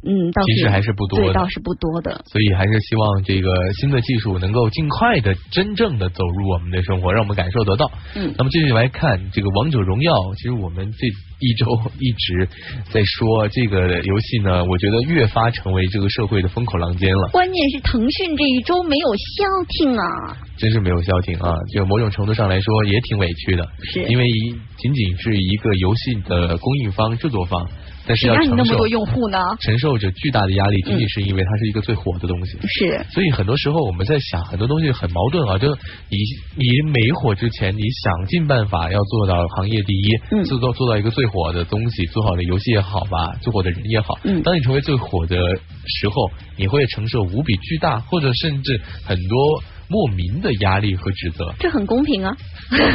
[0.03, 2.23] 嗯，倒是其实还是不多的对，倒是不多的。
[2.27, 3.49] 所以还是希望这个
[3.79, 7.91] 新的技术能够尽快的、真正的走入我们的生活，让我们感受得到。
[8.15, 11.07] 嗯那么继续来看这个《王者荣耀》，其实我们这
[11.39, 11.65] 一周
[11.97, 12.47] 一直
[12.91, 20.37] 在说这个游戏呢，我觉得越发成为这个社会的风口浪尖了，关键是腾讯这一周没有消停啊。
[20.57, 21.55] 真是没有消停啊！
[21.73, 27.67] 就某种程度上来说也挺委屈的，是因为一仅仅是一个游戏的供应方、制作方，
[28.07, 29.37] 但是要承受你那么多用户呢？
[29.59, 32.57] 承受着巨大的压力，仅仅是因为它是一个最火的东西。
[32.67, 35.67] 是所以很多时候我们在想很多东西很矛盾啊，就
[36.09, 36.17] 你
[36.57, 44.17] 你没火之前，你想尽办法要做到行业第一，嗯做到做到一个最火的东西，做好的游戏也好吧，最火的人也好。
[44.23, 45.37] 嗯当你成为最火的
[45.85, 51.53] 时候，你会承受无比巨大或者甚至很多莫名的压力和指责。
[51.59, 52.35] 这很公平啊，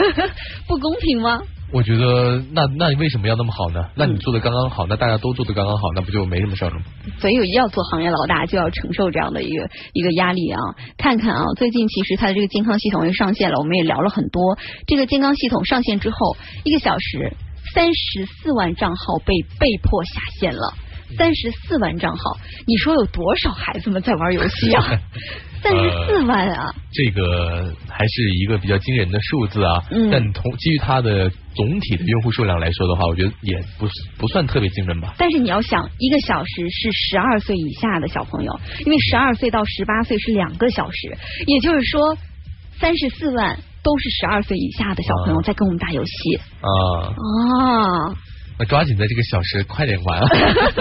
[0.67, 1.41] 不公平吗？
[1.73, 3.89] 我觉得那那你为什么要那么好呢？
[3.97, 6.83] 那你嗯做的刚刚好，那大家都做的刚刚好，那不就没什么事儿了吗？
[7.19, 10.59] 所以要做行业老大，就要承受这样的一个一个压力啊！
[10.97, 14.57] 看看啊，最近其实它的这个健康系统也上线了，我们也聊了很多。
[14.87, 17.33] 这个健康系统上线之后，一个小时
[17.75, 20.75] 三十四万账号被被迫下线了。
[21.17, 22.37] 三十四万账号，
[22.67, 24.83] 你说有多少孩子们在玩游戏啊？
[25.63, 26.75] 三十四万啊！
[26.93, 33.89] 这个还是一个比较惊人的数字啊，嗯但同基于它的总体的用户数量来说的话，我觉得也不
[34.19, 35.15] 不算特别惊人吧。
[35.19, 42.17] 但是你要想，一个小时是十二岁以下的小朋友，因为十二岁到十八岁是两个小时，也就是说，
[42.79, 48.15] 三十四万都是十二岁以下的小朋友啊在跟我们打游戏啊，啊！
[48.59, 50.29] 那抓紧在这个小时快点还啊！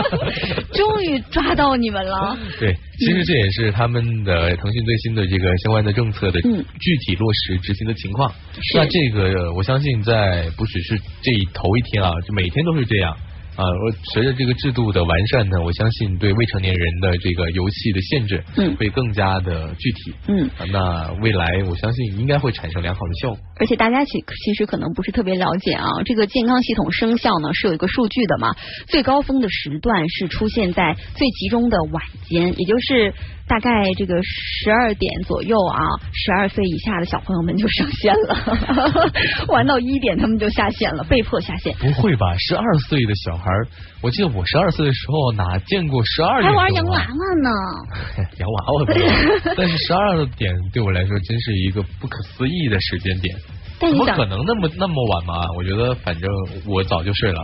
[0.73, 2.37] 终于抓到你们了。
[2.59, 8.31] 对，其实这也是他们的腾讯最新的这个相关的政策的嗯具体落实执行的情况。
[8.61, 13.17] 是那这个我相信在不只是这一头一天啊，就每天都是这样。
[13.55, 20.13] 啊，我随着这个制度的完善呢，我相信对未成年人的这个游戏的限制，嗯会更加的具体。
[20.27, 23.39] 嗯，啊那未来我相信应该会产生良好的效果。
[23.57, 24.11] 而且大家其
[24.43, 28.53] 其实可能不是特别了解啊，这个健康系统生效呢是有一个数据的嘛，
[28.87, 33.13] 最高峰的时段是出现在最集中的晚间，也就是
[33.47, 35.77] 大概这个十二点左右啊，
[36.13, 39.11] 十二岁以下的小朋友们就上线了，
[39.49, 41.75] 玩到一点他们就下线了，被迫下线。
[41.77, 42.35] 不会吧？
[42.37, 43.67] 十二岁的小孩儿，
[44.01, 48.99] 我记得我十二岁的时候哪见过十二点还玩洋娃娃呢， 洋娃娃不知
[49.45, 53.35] 道，但是十二点对我来说真是一个不可思议的时间点。
[53.79, 55.45] 但你想可能那么那么晚嘛？
[55.57, 56.29] 我觉得反正
[56.65, 57.41] 我早就睡了。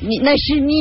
[0.00, 0.72] 你那是你，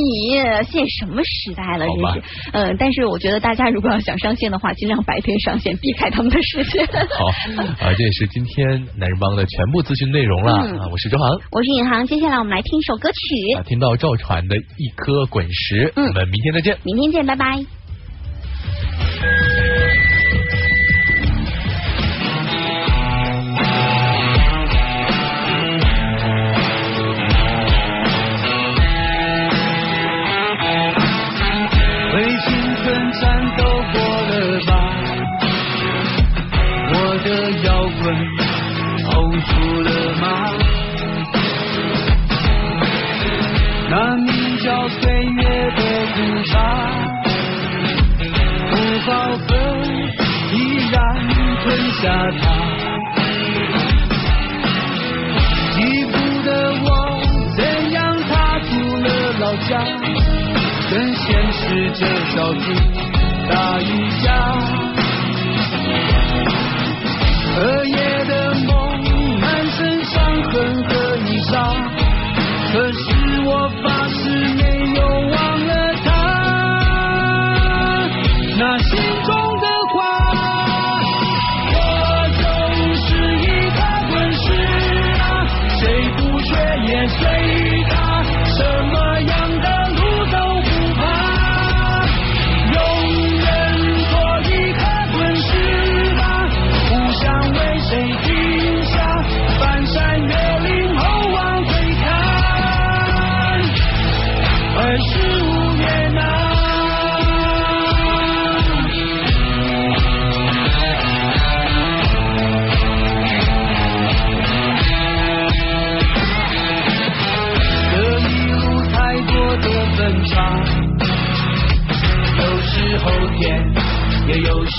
[0.70, 1.86] 现在什么时代了？
[1.86, 6.86] 好吧真是，嗯，但是我觉得大家如果要想上线的话，尽量白天上线，避开他们的视线。
[7.18, 7.26] 好，
[7.82, 10.88] 啊，这也是今天男人帮的全部资讯内容了、嗯啊！
[10.92, 16.78] 我是周航我是尹航，接下来我们来听一首歌曲，啊，听到赵传的一颗滚石，嗯我们明天再见。
[16.84, 17.64] 明天见，拜拜。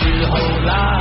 [0.01, 0.94] 时候来。